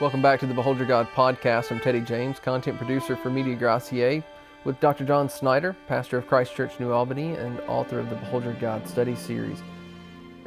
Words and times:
Welcome 0.00 0.22
back 0.22 0.40
to 0.40 0.46
the 0.48 0.54
Behold 0.54 0.78
Your 0.78 0.88
God 0.88 1.06
podcast. 1.14 1.70
I'm 1.70 1.78
Teddy 1.78 2.00
James, 2.00 2.40
content 2.40 2.78
producer 2.78 3.14
for 3.14 3.30
Media 3.30 3.54
Gratiae, 3.54 4.24
with 4.64 4.80
Dr. 4.80 5.04
John 5.04 5.28
Snyder, 5.28 5.76
pastor 5.86 6.18
of 6.18 6.26
Christ 6.26 6.52
Church 6.56 6.80
New 6.80 6.90
Albany 6.90 7.36
and 7.36 7.60
author 7.68 8.00
of 8.00 8.10
the 8.10 8.16
Behold 8.16 8.42
Your 8.42 8.54
God 8.54 8.88
study 8.88 9.14
series. 9.14 9.62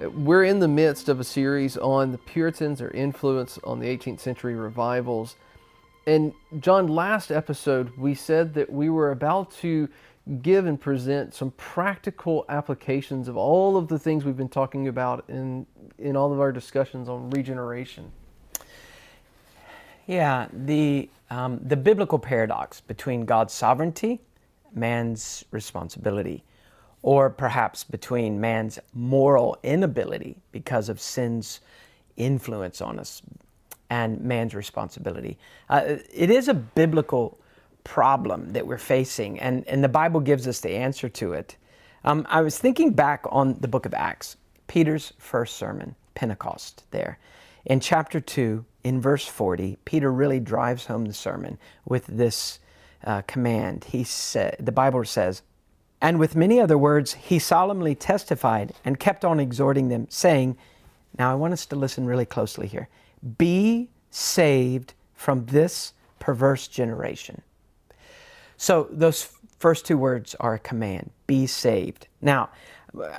Uh, 0.03 0.09
we're 0.09 0.43
in 0.43 0.59
the 0.59 0.67
midst 0.67 1.07
of 1.07 1.21
a 1.21 1.23
series 1.23 1.77
on 1.77 2.11
the 2.11 2.17
Puritans, 2.17 2.79
their 2.79 2.91
influence 2.91 3.57
on 3.63 3.79
the 3.79 3.87
18th 3.87 4.19
century 4.19 4.53
revivals. 4.53 5.37
And 6.05 6.33
John, 6.59 6.87
last 6.87 7.31
episode, 7.31 7.97
we 7.97 8.15
said 8.15 8.53
that 8.55 8.69
we 8.69 8.89
were 8.89 9.11
about 9.11 9.51
to 9.61 9.87
give 10.41 10.65
and 10.65 10.79
present 10.79 11.33
some 11.33 11.51
practical 11.51 12.43
applications 12.49 13.29
of 13.29 13.37
all 13.37 13.77
of 13.77 13.87
the 13.87 13.97
things 13.97 14.25
we've 14.25 14.35
been 14.35 14.49
talking 14.49 14.89
about 14.89 15.23
in, 15.29 15.65
in 15.97 16.17
all 16.17 16.33
of 16.33 16.41
our 16.41 16.51
discussions 16.51 17.07
on 17.07 17.29
regeneration. 17.29 18.11
Yeah, 20.07 20.47
the, 20.53 21.09
um, 21.29 21.59
the 21.61 21.75
biblical 21.75 22.17
paradox 22.17 22.79
between 22.79 23.25
God's 23.25 23.53
sovereignty, 23.53 24.21
man's 24.73 25.43
responsibility, 25.51 26.43
or 27.01 27.29
perhaps 27.29 27.83
between 27.83 28.39
man's 28.39 28.79
moral 28.93 29.57
inability 29.63 30.37
because 30.53 30.87
of 30.87 31.01
sin's 31.01 31.59
influence 32.15 32.81
on 32.81 32.99
us 32.99 33.21
and 33.89 34.21
man's 34.21 34.55
responsibility. 34.55 35.37
Uh, 35.69 35.97
it 36.13 36.29
is 36.29 36.47
a 36.47 36.53
biblical 36.53 37.37
problem 37.83 38.51
that 38.53 38.65
we're 38.65 38.77
facing, 38.77 39.39
and, 39.39 39.67
and 39.67 39.83
the 39.83 39.89
Bible 39.89 40.21
gives 40.21 40.47
us 40.47 40.61
the 40.61 40.71
answer 40.71 41.09
to 41.09 41.33
it. 41.33 41.57
Um, 42.05 42.25
I 42.29 42.41
was 42.41 42.57
thinking 42.57 42.91
back 42.91 43.25
on 43.29 43.57
the 43.59 43.67
book 43.67 43.85
of 43.85 43.93
Acts, 43.93 44.37
Peter's 44.67 45.11
first 45.17 45.57
sermon, 45.57 45.95
Pentecost, 46.15 46.85
there. 46.91 47.19
In 47.67 47.81
chapter 47.81 48.21
2, 48.21 48.63
in 48.85 49.01
verse 49.01 49.27
40, 49.27 49.77
Peter 49.83 50.09
really 50.09 50.39
drives 50.39 50.85
home 50.85 51.05
the 51.05 51.13
sermon 51.13 51.59
with 51.85 52.07
this 52.07 52.59
uh, 53.03 53.23
command. 53.23 53.83
He 53.83 54.05
said, 54.05 54.55
the 54.59 54.71
Bible 54.71 55.03
says, 55.03 55.41
and 55.99 56.17
with 56.17 56.33
many 56.33 56.61
other 56.61 56.77
words, 56.77 57.15
he 57.15 57.39
solemnly 57.39 57.93
testified 57.93 58.71
and 58.85 58.97
kept 58.97 59.25
on 59.25 59.41
exhorting 59.41 59.89
them, 59.89 60.07
saying, 60.09 60.55
Now 61.19 61.29
I 61.29 61.35
want 61.35 61.51
us 61.51 61.65
to 61.65 61.75
listen 61.75 62.05
really 62.05 62.25
closely 62.25 62.67
here. 62.67 62.87
Be 63.37 63.89
saved 64.11 64.93
from 65.13 65.47
this 65.47 65.91
perverse 66.19 66.69
generation. 66.69 67.41
So 68.55 68.87
those 68.89 69.29
first 69.59 69.85
two 69.85 69.97
words 69.97 70.35
are 70.39 70.53
a 70.53 70.59
command 70.59 71.11
be 71.25 71.45
saved. 71.45 72.07
Now, 72.21 72.49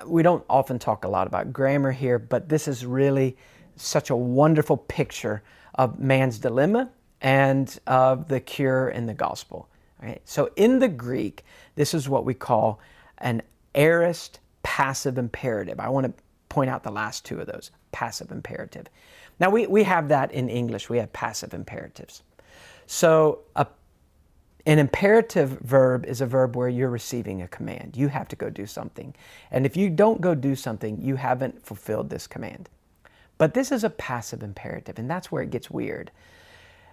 we 0.06 0.22
don't 0.22 0.44
often 0.48 0.78
talk 0.78 1.04
a 1.04 1.08
lot 1.08 1.26
about 1.26 1.52
grammar 1.52 1.92
here, 1.92 2.18
but 2.18 2.48
this 2.48 2.66
is 2.66 2.86
really 2.86 3.36
such 3.80 4.10
a 4.10 4.16
wonderful 4.16 4.76
picture 4.76 5.42
of 5.74 5.98
man's 5.98 6.38
dilemma 6.38 6.90
and 7.20 7.78
of 7.86 8.28
the 8.28 8.40
cure 8.40 8.88
in 8.88 9.06
the 9.06 9.14
gospel. 9.14 9.68
Right? 10.02 10.20
So 10.24 10.50
in 10.56 10.78
the 10.78 10.88
Greek, 10.88 11.44
this 11.74 11.94
is 11.94 12.08
what 12.08 12.24
we 12.24 12.34
call 12.34 12.80
an 13.18 13.42
aorist 13.74 14.40
passive 14.62 15.18
imperative. 15.18 15.80
I 15.80 15.88
want 15.88 16.06
to 16.06 16.22
point 16.48 16.70
out 16.70 16.82
the 16.82 16.90
last 16.90 17.24
two 17.24 17.40
of 17.40 17.46
those 17.46 17.70
passive 17.92 18.30
imperative. 18.30 18.86
Now 19.40 19.50
we, 19.50 19.66
we 19.66 19.84
have 19.84 20.08
that 20.08 20.32
in 20.32 20.48
English, 20.48 20.88
we 20.88 20.98
have 20.98 21.12
passive 21.12 21.54
imperatives. 21.54 22.22
So 22.86 23.40
a, 23.56 23.66
an 24.66 24.78
imperative 24.78 25.50
verb 25.60 26.06
is 26.06 26.20
a 26.20 26.26
verb 26.26 26.56
where 26.56 26.68
you're 26.68 26.90
receiving 26.90 27.42
a 27.42 27.48
command. 27.48 27.96
You 27.96 28.08
have 28.08 28.28
to 28.28 28.36
go 28.36 28.50
do 28.50 28.66
something. 28.66 29.14
And 29.50 29.64
if 29.66 29.76
you 29.76 29.90
don't 29.90 30.20
go 30.20 30.34
do 30.34 30.54
something, 30.54 31.00
you 31.00 31.16
haven't 31.16 31.64
fulfilled 31.64 32.10
this 32.10 32.26
command. 32.26 32.68
But 33.38 33.54
this 33.54 33.70
is 33.70 33.84
a 33.84 33.90
passive 33.90 34.42
imperative, 34.42 34.98
and 34.98 35.08
that's 35.08 35.30
where 35.30 35.42
it 35.42 35.50
gets 35.50 35.70
weird. 35.70 36.10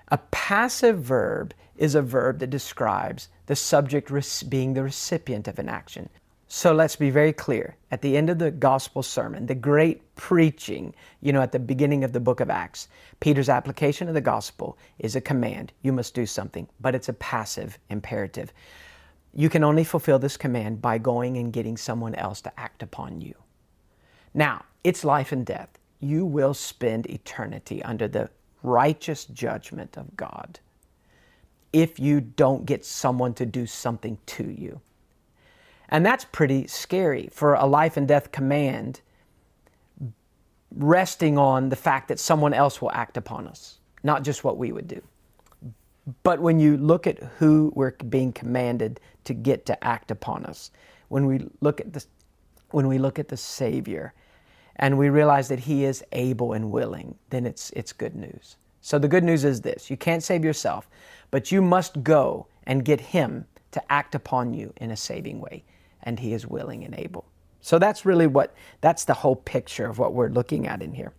A 0.09 0.19
passive 0.29 0.99
verb 0.99 1.55
is 1.75 1.95
a 1.95 2.01
verb 2.01 2.37
that 2.39 2.51
describes 2.51 3.29
the 3.47 3.55
subject 3.55 4.11
being 4.47 4.73
the 4.73 4.83
recipient 4.83 5.47
of 5.47 5.57
an 5.57 5.67
action. 5.67 6.09
So 6.47 6.71
let's 6.71 6.95
be 6.95 7.09
very 7.09 7.33
clear. 7.33 7.75
At 7.89 8.03
the 8.03 8.15
end 8.15 8.29
of 8.29 8.37
the 8.37 8.51
gospel 8.51 9.01
sermon, 9.01 9.47
the 9.47 9.55
great 9.55 10.15
preaching, 10.15 10.93
you 11.21 11.33
know, 11.33 11.41
at 11.41 11.51
the 11.51 11.59
beginning 11.59 12.03
of 12.03 12.13
the 12.13 12.19
book 12.19 12.39
of 12.39 12.51
Acts, 12.51 12.87
Peter's 13.19 13.49
application 13.49 14.07
of 14.07 14.13
the 14.13 14.21
gospel 14.21 14.77
is 14.99 15.15
a 15.15 15.21
command. 15.21 15.73
You 15.81 15.91
must 15.91 16.13
do 16.13 16.27
something, 16.27 16.67
but 16.79 16.93
it's 16.93 17.09
a 17.09 17.13
passive 17.13 17.79
imperative. 17.89 18.53
You 19.33 19.49
can 19.49 19.63
only 19.63 19.83
fulfill 19.83 20.19
this 20.19 20.37
command 20.37 20.83
by 20.83 20.99
going 20.99 21.37
and 21.37 21.51
getting 21.51 21.77
someone 21.77 22.13
else 22.13 22.41
to 22.41 22.59
act 22.59 22.83
upon 22.83 23.21
you. 23.21 23.33
Now, 24.35 24.63
it's 24.83 25.03
life 25.03 25.31
and 25.31 25.43
death 25.43 25.79
you 25.99 26.25
will 26.25 26.53
spend 26.53 27.07
eternity 27.07 27.83
under 27.83 28.07
the 28.07 28.29
righteous 28.63 29.25
judgment 29.25 29.97
of 29.97 30.15
God 30.15 30.59
if 31.73 31.99
you 31.99 32.21
don't 32.21 32.65
get 32.65 32.85
someone 32.85 33.33
to 33.33 33.45
do 33.45 33.65
something 33.65 34.17
to 34.25 34.49
you. 34.49 34.81
And 35.89 36.05
that's 36.05 36.25
pretty 36.25 36.67
scary 36.67 37.29
for 37.31 37.53
a 37.53 37.65
life 37.65 37.97
and 37.97 38.07
death 38.07 38.31
command 38.31 39.01
resting 40.71 41.37
on 41.37 41.69
the 41.69 41.75
fact 41.75 42.07
that 42.07 42.19
someone 42.19 42.53
else 42.53 42.81
will 42.81 42.91
act 42.91 43.17
upon 43.17 43.47
us, 43.47 43.79
not 44.03 44.23
just 44.23 44.43
what 44.43 44.57
we 44.57 44.71
would 44.71 44.87
do. 44.87 45.01
But 46.23 46.39
when 46.39 46.59
you 46.59 46.77
look 46.77 47.07
at 47.07 47.17
who 47.39 47.71
we're 47.75 47.91
being 47.91 48.31
commanded 48.31 48.99
to 49.23 49.33
get 49.33 49.65
to 49.67 49.83
act 49.83 50.11
upon 50.11 50.45
us, 50.45 50.71
when 51.07 51.25
we 51.25 51.47
look 51.61 51.79
at 51.79 51.93
the, 51.93 52.05
when 52.71 52.87
we 52.87 52.97
look 52.97 53.19
at 53.19 53.27
the 53.27 53.37
Savior, 53.37 54.13
and 54.77 54.97
we 54.97 55.09
realize 55.09 55.47
that 55.47 55.59
He 55.59 55.85
is 55.85 56.03
able 56.11 56.53
and 56.53 56.71
willing, 56.71 57.15
then 57.29 57.45
it's, 57.45 57.71
it's 57.71 57.93
good 57.93 58.15
news. 58.15 58.57
So 58.81 58.99
the 58.99 59.07
good 59.07 59.23
news 59.23 59.43
is 59.43 59.61
this 59.61 59.89
you 59.89 59.97
can't 59.97 60.23
save 60.23 60.43
yourself, 60.43 60.87
but 61.31 61.51
you 61.51 61.61
must 61.61 62.03
go 62.03 62.47
and 62.65 62.85
get 62.85 63.01
Him 63.01 63.45
to 63.71 63.91
act 63.91 64.15
upon 64.15 64.53
you 64.53 64.73
in 64.77 64.91
a 64.91 64.97
saving 64.97 65.39
way, 65.39 65.63
and 66.03 66.19
He 66.19 66.33
is 66.33 66.47
willing 66.47 66.83
and 66.83 66.95
able. 66.97 67.25
So 67.61 67.79
that's 67.79 68.05
really 68.05 68.27
what, 68.27 68.53
that's 68.81 69.05
the 69.05 69.15
whole 69.15 69.35
picture 69.35 69.87
of 69.87 69.97
what 69.97 70.13
we're 70.13 70.29
looking 70.29 70.67
at 70.67 70.83
in 70.83 70.93
here. 70.93 71.13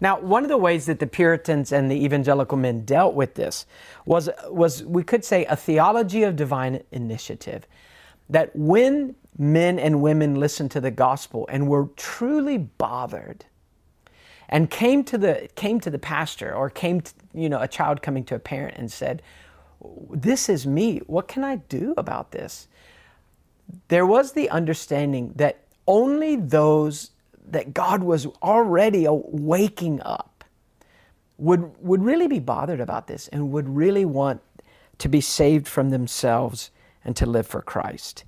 Now, 0.00 0.20
one 0.20 0.44
of 0.44 0.48
the 0.48 0.56
ways 0.56 0.86
that 0.86 0.98
the 0.98 1.06
Puritans 1.06 1.72
and 1.72 1.90
the 1.90 2.04
evangelical 2.04 2.58
men 2.58 2.84
dealt 2.84 3.14
with 3.14 3.34
this 3.34 3.66
was, 4.04 4.28
was 4.48 4.84
we 4.84 5.02
could 5.02 5.24
say, 5.24 5.44
a 5.46 5.56
theology 5.56 6.22
of 6.22 6.36
divine 6.36 6.82
initiative. 6.92 7.66
That 8.30 8.54
when 8.54 9.16
men 9.38 9.78
and 9.78 10.02
women 10.02 10.34
listened 10.36 10.70
to 10.72 10.80
the 10.80 10.90
gospel 10.90 11.46
and 11.50 11.68
were 11.68 11.88
truly 11.96 12.58
bothered 12.58 13.44
and 14.48 14.70
came 14.70 15.04
to 15.04 15.18
the 15.18 15.48
came 15.54 15.80
to 15.80 15.90
the 15.90 15.98
pastor 15.98 16.54
or 16.54 16.70
came 16.70 17.00
to, 17.00 17.12
you 17.32 17.48
know 17.48 17.60
a 17.60 17.68
child 17.68 18.02
coming 18.02 18.24
to 18.24 18.34
a 18.34 18.38
parent 18.38 18.76
and 18.76 18.90
said 18.90 19.22
this 20.10 20.48
is 20.48 20.66
me. 20.66 20.98
What 21.06 21.28
can 21.28 21.44
i 21.44 21.56
do 21.56 21.94
about 21.96 22.32
this? 22.32 22.68
There 23.88 24.06
was 24.06 24.32
the 24.32 24.50
understanding 24.50 25.32
that 25.36 25.64
only 25.86 26.36
those 26.36 27.12
that 27.48 27.74
god 27.74 28.02
was 28.02 28.26
already 28.42 29.06
waking 29.08 30.00
up 30.02 30.44
would 31.38 31.72
would 31.82 32.02
really 32.02 32.28
be 32.28 32.38
bothered 32.38 32.80
about 32.80 33.06
this 33.06 33.28
and 33.28 33.50
would 33.50 33.68
really 33.68 34.04
want 34.04 34.40
to 34.98 35.08
be 35.08 35.20
saved 35.20 35.66
from 35.66 35.90
themselves 35.90 36.70
and 37.04 37.16
to 37.16 37.26
live 37.26 37.46
for 37.46 37.62
christ 37.62 38.24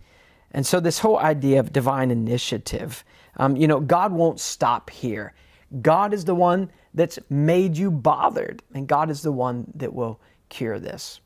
and 0.53 0.66
so, 0.66 0.81
this 0.81 0.99
whole 0.99 1.19
idea 1.19 1.60
of 1.60 1.72
divine 1.72 2.10
initiative, 2.10 3.05
um, 3.38 3.56
you 3.56 3.66
know, 3.66 3.81
God 3.81 4.12
won't 4.12 4.38
stop 4.38 4.91
here. 4.91 5.33
God 5.81 6.12
is 6.12 6.27
the 6.27 6.34
one 6.34 6.71
that's 6.93 7.19
made 7.31 7.78
you 7.78 7.91
bothered, 7.91 8.62
and 8.75 8.87
God 8.87 9.09
is 9.11 9.22
the 9.22 9.32
one 9.32 9.72
that 9.75 9.94
will 9.94 10.21
cure 10.50 10.78
this. 10.78 11.21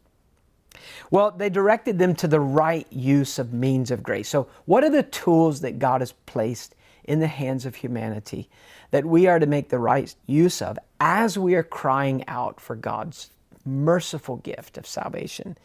Well, 1.11 1.33
they 1.33 1.51
directed 1.51 1.99
them 1.99 2.15
to 2.17 2.29
the 2.29 2.39
right 2.41 2.87
use 2.93 3.41
of 3.41 3.53
means 3.53 3.91
of 3.91 4.05
grace. 4.05 4.29
So, 4.29 4.47
what 4.65 4.85
are 4.85 4.91
the 4.91 5.03
tools 5.03 5.61
that 5.63 5.81
God 5.81 6.01
has 6.01 6.13
placed 6.13 6.77
in 7.03 7.19
the 7.19 7.27
hands 7.27 7.67
of 7.67 7.75
humanity 7.75 8.49
that 8.93 9.05
we 9.05 9.27
are 9.27 9.41
to 9.41 9.47
make 9.47 9.69
the 9.69 9.79
right 9.79 10.15
use 10.27 10.63
of 10.63 10.79
as 11.01 11.37
we 11.37 11.57
are 11.57 11.65
crying 11.65 12.25
out 12.29 12.61
for 12.61 12.77
God's 12.77 13.31
merciful 13.65 14.37
gift 14.37 14.79
of 14.79 14.87
salvation? 14.87 15.59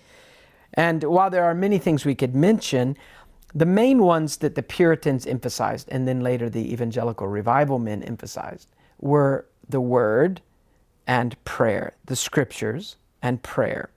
And 0.73 1.03
while 1.03 1.29
there 1.29 1.43
are 1.43 1.53
many 1.53 1.77
things 1.77 2.05
we 2.05 2.15
could 2.15 2.35
mention, 2.35 2.97
the 3.53 3.65
main 3.65 4.03
ones 4.03 4.37
that 4.37 4.55
the 4.55 4.63
Puritans 4.63 5.27
emphasized, 5.27 5.89
and 5.91 6.07
then 6.07 6.21
later 6.21 6.49
the 6.49 6.71
evangelical 6.71 7.27
revival 7.27 7.79
men 7.79 8.03
emphasized, 8.03 8.69
were 8.99 9.45
the 9.67 9.81
Word 9.81 10.41
and 11.05 11.41
prayer, 11.43 11.95
the 12.05 12.15
Scriptures 12.15 12.95
and 13.21 13.43
prayer. 13.43 13.89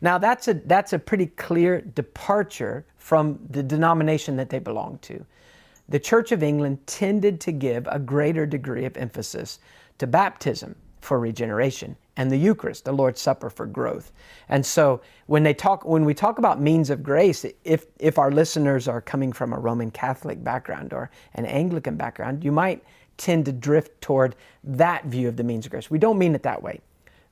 Now, 0.00 0.18
that's 0.18 0.48
a, 0.48 0.54
that's 0.54 0.92
a 0.92 0.98
pretty 0.98 1.26
clear 1.26 1.80
departure 1.80 2.84
from 2.96 3.38
the 3.48 3.62
denomination 3.62 4.36
that 4.36 4.50
they 4.50 4.58
belonged 4.58 5.02
to. 5.02 5.24
The 5.88 6.00
Church 6.00 6.32
of 6.32 6.42
England 6.42 6.86
tended 6.86 7.40
to 7.42 7.52
give 7.52 7.86
a 7.88 7.98
greater 7.98 8.46
degree 8.46 8.84
of 8.84 8.96
emphasis 8.96 9.58
to 9.98 10.06
baptism 10.06 10.74
for 11.00 11.18
regeneration 11.18 11.96
and 12.20 12.30
the 12.30 12.36
Eucharist, 12.36 12.84
the 12.84 12.92
Lord's 12.92 13.20
Supper 13.20 13.50
for 13.50 13.66
growth. 13.66 14.12
And 14.48 14.64
so 14.66 15.00
when 15.26 15.42
they 15.42 15.54
talk 15.54 15.84
when 15.86 16.04
we 16.04 16.14
talk 16.14 16.38
about 16.38 16.60
means 16.60 16.90
of 16.90 17.02
grace, 17.02 17.46
if 17.64 17.86
if 17.98 18.18
our 18.18 18.30
listeners 18.30 18.88
are 18.88 19.00
coming 19.00 19.32
from 19.32 19.52
a 19.54 19.58
Roman 19.58 19.90
Catholic 19.90 20.44
background 20.44 20.92
or 20.92 21.10
an 21.34 21.46
Anglican 21.46 21.96
background, 21.96 22.44
you 22.44 22.52
might 22.52 22.84
tend 23.16 23.46
to 23.46 23.52
drift 23.52 24.00
toward 24.02 24.36
that 24.64 25.04
view 25.06 25.28
of 25.28 25.36
the 25.36 25.44
means 25.44 25.64
of 25.66 25.72
grace. 25.72 25.90
We 25.90 25.98
don't 25.98 26.18
mean 26.18 26.34
it 26.34 26.42
that 26.42 26.62
way. 26.62 26.80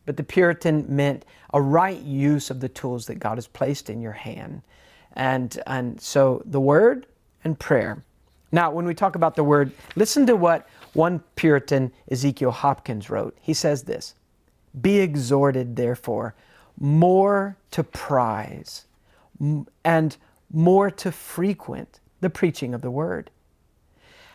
but 0.07 0.17
the 0.17 0.25
Puritan 0.25 0.87
meant 0.89 1.27
a 1.53 1.61
right 1.61 2.01
use 2.01 2.51
of 2.51 2.61
the 2.61 2.69
tools 2.71 3.07
that 3.07 3.17
God 3.17 3.37
has 3.37 3.47
placed 3.47 3.91
in 3.91 4.01
your 4.01 4.13
hand. 4.13 4.63
And, 5.13 5.61
and 5.67 6.01
so 6.01 6.43
the 6.47 6.61
word 6.61 7.07
and 7.45 7.59
prayer. 7.59 8.03
Now, 8.53 8.71
when 8.71 8.87
we 8.87 8.95
talk 8.95 9.17
about 9.17 9.37
the 9.37 9.45
word, 9.45 9.73
listen 9.97 10.27
to 10.27 10.37
what 10.37 10.67
one 10.95 11.23
Puritan, 11.37 11.93
Ezekiel 12.11 12.53
Hopkins, 12.53 13.11
wrote. 13.11 13.37
He 13.43 13.53
says 13.55 13.83
this 13.83 14.15
Be 14.81 14.99
exhorted, 14.99 15.77
therefore, 15.77 16.35
more 16.79 17.57
to 17.71 17.83
prize 17.83 18.87
and 19.85 20.17
more 20.51 20.91
to 20.91 21.13
frequent 21.13 22.01
the 22.21 22.31
preaching 22.31 22.75
of 22.75 22.83
the 22.83 22.91
word. 22.91 23.31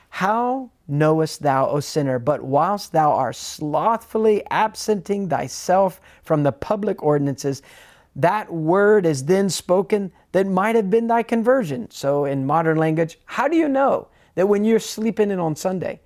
How 0.09 0.69
knowest 0.88 1.41
thou, 1.41 1.68
O 1.69 1.80
sinner, 1.80 2.19
but 2.19 2.44
whilst 2.44 2.91
thou 2.91 3.12
art 3.12 3.35
slothfully 3.35 4.44
absenting 4.51 5.27
thyself 5.27 6.00
from 6.21 6.44
the 6.44 6.51
public 6.51 7.01
ordinances, 7.01 7.62
that 8.15 8.53
word 8.53 9.06
is 9.06 9.25
then 9.25 9.50
spoken 9.50 10.12
that 10.31 10.45
might 10.45 10.75
have 10.75 10.89
been 10.89 11.07
thy 11.07 11.24
conversion. 11.24 11.89
So, 11.89 12.25
in 12.25 12.45
modern 12.45 12.77
language, 12.77 13.18
how 13.25 13.47
do 13.47 13.57
you 13.57 13.68
know 13.68 14.07
that 14.35 14.47
when 14.47 14.63
you're 14.63 14.80
sleeping 14.80 15.31
in 15.31 15.39
on 15.39 15.56
Sunday, 15.56 16.00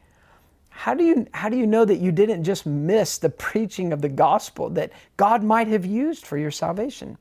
how 0.78 0.94
do 0.94 1.04
you 1.04 1.26
how 1.34 1.50
do 1.50 1.58
you 1.58 1.66
know 1.66 1.86
that 1.86 1.98
you 1.98 2.12
didn't 2.12 2.44
just 2.44 2.68
miss 2.68 3.18
the 3.18 3.32
preaching 3.32 3.92
of 3.92 4.04
the 4.04 4.10
gospel 4.10 4.70
that 4.70 4.92
God 5.18 5.44
might 5.44 5.68
have 5.70 5.88
used 5.88 6.28
for 6.28 6.38
your 6.38 6.52
salvation? 6.52 7.18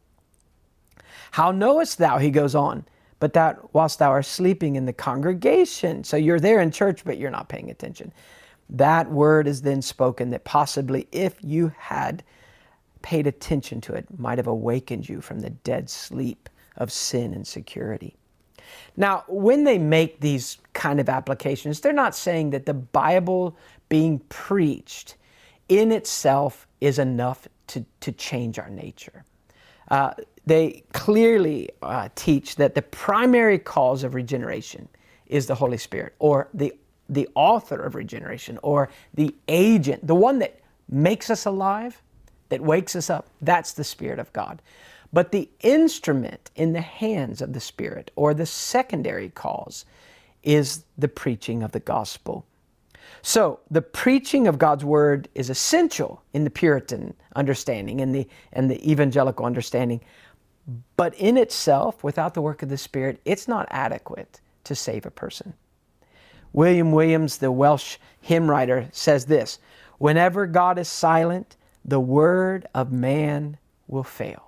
How 1.30 1.52
knowest 1.52 1.96
thou, 1.96 2.18
he 2.18 2.30
goes 2.30 2.54
on, 2.54 2.84
but 3.18 3.32
that 3.32 3.72
whilst 3.74 3.98
thou 3.98 4.10
art 4.10 4.26
sleeping 4.26 4.76
in 4.76 4.84
the 4.84 4.92
congregation, 4.92 6.04
so 6.04 6.18
you're 6.18 6.38
there 6.38 6.60
in 6.60 6.70
church, 6.70 7.02
but 7.02 7.16
you're 7.16 7.30
not 7.30 7.48
paying 7.48 7.70
attention. 7.70 8.12
That 8.68 9.10
word 9.10 9.46
is 9.46 9.62
then 9.62 9.80
spoken 9.80 10.28
that 10.30 10.44
possibly 10.44 11.08
if 11.10 11.42
you 11.42 11.72
had 11.78 12.22
paid 13.00 13.26
attention 13.26 13.80
to 13.80 13.94
it, 13.94 14.06
might 14.18 14.36
have 14.36 14.48
awakened 14.48 15.08
you 15.08 15.22
from 15.22 15.40
the 15.40 15.50
dead 15.50 15.88
sleep 15.88 16.50
of 16.76 16.92
sin 16.92 17.32
and 17.32 17.46
security. 17.46 18.16
Now, 18.96 19.24
when 19.28 19.64
they 19.64 19.78
make 19.78 20.20
these 20.20 20.58
kind 20.72 21.00
of 21.00 21.08
applications, 21.08 21.80
they're 21.80 21.92
not 21.92 22.14
saying 22.14 22.50
that 22.50 22.66
the 22.66 22.74
Bible 22.74 23.56
being 23.88 24.18
preached 24.28 25.16
in 25.68 25.92
itself 25.92 26.66
is 26.80 26.98
enough 26.98 27.48
to, 27.68 27.84
to 28.00 28.12
change 28.12 28.58
our 28.58 28.70
nature. 28.70 29.24
Uh, 29.90 30.12
they 30.46 30.84
clearly 30.92 31.70
uh, 31.82 32.08
teach 32.14 32.56
that 32.56 32.74
the 32.74 32.82
primary 32.82 33.58
cause 33.58 34.04
of 34.04 34.14
regeneration 34.14 34.88
is 35.26 35.46
the 35.46 35.54
Holy 35.54 35.78
Spirit, 35.78 36.14
or 36.18 36.48
the, 36.54 36.72
the 37.08 37.28
author 37.34 37.80
of 37.80 37.94
regeneration, 37.94 38.58
or 38.62 38.88
the 39.14 39.34
agent, 39.48 40.06
the 40.06 40.14
one 40.14 40.38
that 40.38 40.60
makes 40.88 41.30
us 41.30 41.46
alive, 41.46 42.00
that 42.48 42.60
wakes 42.60 42.94
us 42.94 43.10
up. 43.10 43.28
That's 43.42 43.72
the 43.72 43.82
Spirit 43.82 44.20
of 44.20 44.32
God. 44.32 44.62
But 45.12 45.32
the 45.32 45.48
instrument 45.60 46.50
in 46.54 46.72
the 46.72 46.80
hands 46.80 47.40
of 47.40 47.52
the 47.52 47.60
Spirit, 47.60 48.10
or 48.16 48.34
the 48.34 48.46
secondary 48.46 49.30
cause, 49.30 49.84
is 50.42 50.84
the 50.98 51.08
preaching 51.08 51.62
of 51.62 51.72
the 51.72 51.80
gospel. 51.80 52.44
So, 53.22 53.60
the 53.70 53.82
preaching 53.82 54.46
of 54.46 54.58
God's 54.58 54.84
word 54.84 55.28
is 55.34 55.50
essential 55.50 56.22
in 56.32 56.44
the 56.44 56.50
Puritan 56.50 57.14
understanding 57.34 58.00
and 58.00 58.14
the, 58.14 58.28
and 58.52 58.70
the 58.70 58.90
evangelical 58.90 59.44
understanding. 59.44 60.00
But 60.96 61.14
in 61.14 61.36
itself, 61.36 62.02
without 62.04 62.34
the 62.34 62.42
work 62.42 62.62
of 62.62 62.68
the 62.68 62.78
Spirit, 62.78 63.20
it's 63.24 63.48
not 63.48 63.66
adequate 63.70 64.40
to 64.64 64.74
save 64.74 65.06
a 65.06 65.10
person. 65.10 65.54
William 66.52 66.92
Williams, 66.92 67.38
the 67.38 67.52
Welsh 67.52 67.98
hymn 68.20 68.50
writer, 68.50 68.88
says 68.92 69.26
this 69.26 69.58
Whenever 69.98 70.46
God 70.46 70.78
is 70.78 70.88
silent, 70.88 71.56
the 71.84 72.00
word 72.00 72.66
of 72.74 72.92
man 72.92 73.58
will 73.86 74.04
fail. 74.04 74.45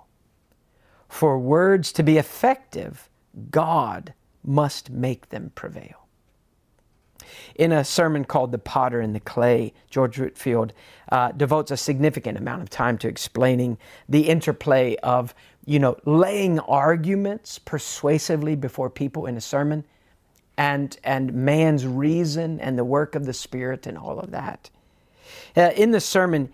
For 1.09 1.37
words 1.37 1.91
to 1.93 2.03
be 2.03 2.17
effective, 2.17 3.09
God 3.51 4.13
must 4.43 4.89
make 4.89 5.29
them 5.29 5.51
prevail. 5.55 5.95
In 7.55 7.71
a 7.71 7.83
sermon 7.83 8.25
called 8.25 8.51
The 8.51 8.57
Potter 8.57 9.01
and 9.01 9.13
the 9.13 9.19
Clay, 9.19 9.73
George 9.89 10.17
Whitefield 10.17 10.73
uh, 11.11 11.31
devotes 11.33 11.71
a 11.71 11.77
significant 11.77 12.37
amount 12.37 12.61
of 12.61 12.69
time 12.69 12.97
to 12.99 13.07
explaining 13.07 13.77
the 14.07 14.29
interplay 14.29 14.95
of 14.97 15.35
you 15.65 15.77
know, 15.77 15.97
laying 16.05 16.59
arguments 16.61 17.59
persuasively 17.59 18.55
before 18.55 18.89
people 18.89 19.27
in 19.27 19.37
a 19.37 19.41
sermon 19.41 19.85
and, 20.57 20.97
and 21.03 21.31
man's 21.31 21.85
reason 21.85 22.59
and 22.59 22.75
the 22.75 22.83
work 22.83 23.13
of 23.13 23.25
the 23.25 23.33
Spirit 23.33 23.85
and 23.85 23.95
all 23.95 24.19
of 24.19 24.31
that. 24.31 24.71
Uh, 25.55 25.69
in 25.75 25.91
the 25.91 25.99
sermon, 25.99 26.51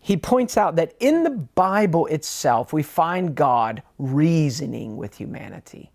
he 0.00 0.16
points 0.16 0.56
out 0.56 0.76
that 0.76 0.94
in 0.98 1.22
the 1.24 1.30
Bible 1.30 2.06
itself, 2.06 2.72
we 2.72 2.82
find 2.82 3.34
God 3.34 3.82
reasoning 3.98 4.96
with 4.96 5.16
humanity. 5.16 5.90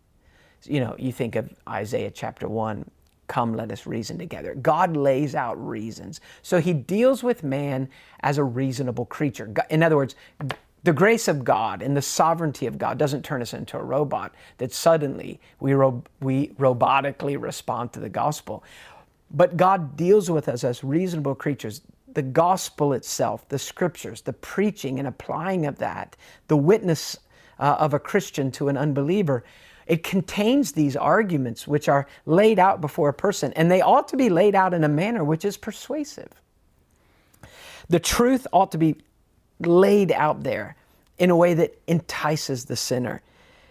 You 0.63 0.79
know, 0.79 0.95
you 0.97 1.11
think 1.11 1.35
of 1.35 1.51
Isaiah 1.67 2.11
chapter 2.11 2.47
1, 2.47 2.89
come 3.27 3.55
let 3.55 3.71
us 3.71 3.87
reason 3.87 4.17
together. 4.17 4.55
God 4.55 4.95
lays 4.95 5.35
out 5.35 5.53
reasons. 5.65 6.21
So 6.43 6.59
he 6.59 6.73
deals 6.73 7.23
with 7.23 7.43
man 7.43 7.89
as 8.21 8.37
a 8.37 8.43
reasonable 8.43 9.05
creature. 9.05 9.51
In 9.69 9.81
other 9.81 9.95
words, 9.95 10.15
the 10.83 10.93
grace 10.93 11.27
of 11.27 11.43
God 11.43 11.81
and 11.81 11.97
the 11.97 12.01
sovereignty 12.01 12.67
of 12.67 12.77
God 12.77 12.99
doesn't 12.99 13.23
turn 13.23 13.41
us 13.41 13.55
into 13.55 13.75
a 13.77 13.83
robot 13.83 14.35
that 14.59 14.71
suddenly 14.71 15.39
we, 15.59 15.73
ro- 15.73 16.03
we 16.21 16.49
robotically 16.49 17.41
respond 17.41 17.91
to 17.93 17.99
the 17.99 18.09
gospel. 18.09 18.63
But 19.31 19.57
God 19.57 19.97
deals 19.97 20.29
with 20.29 20.47
us 20.47 20.63
as 20.63 20.83
reasonable 20.83 21.33
creatures. 21.33 21.81
The 22.15 22.23
gospel 22.23 22.93
itself, 22.93 23.47
the 23.49 23.59
scriptures, 23.59 24.21
the 24.21 24.33
preaching 24.33 24.99
and 24.99 25.07
applying 25.07 25.65
of 25.65 25.77
that, 25.77 26.17
the 26.47 26.57
witness 26.57 27.17
uh, 27.59 27.75
of 27.79 27.93
a 27.93 27.99
Christian 27.99 28.51
to 28.51 28.67
an 28.67 28.77
unbeliever, 28.77 29.43
it 29.87 30.03
contains 30.03 30.71
these 30.71 30.95
arguments 30.95 31.67
which 31.67 31.87
are 31.87 32.07
laid 32.25 32.57
out 32.57 32.81
before 32.81 33.09
a 33.09 33.13
person, 33.13 33.53
and 33.53 33.69
they 33.69 33.81
ought 33.81 34.07
to 34.07 34.17
be 34.17 34.29
laid 34.29 34.55
out 34.55 34.73
in 34.73 34.83
a 34.83 34.89
manner 34.89 35.23
which 35.23 35.45
is 35.45 35.57
persuasive. 35.57 36.29
The 37.89 37.99
truth 37.99 38.47
ought 38.51 38.71
to 38.71 38.77
be 38.77 38.95
laid 39.59 40.11
out 40.11 40.43
there 40.43 40.75
in 41.17 41.29
a 41.29 41.35
way 41.35 41.53
that 41.53 41.77
entices 41.87 42.65
the 42.65 42.75
sinner. 42.75 43.21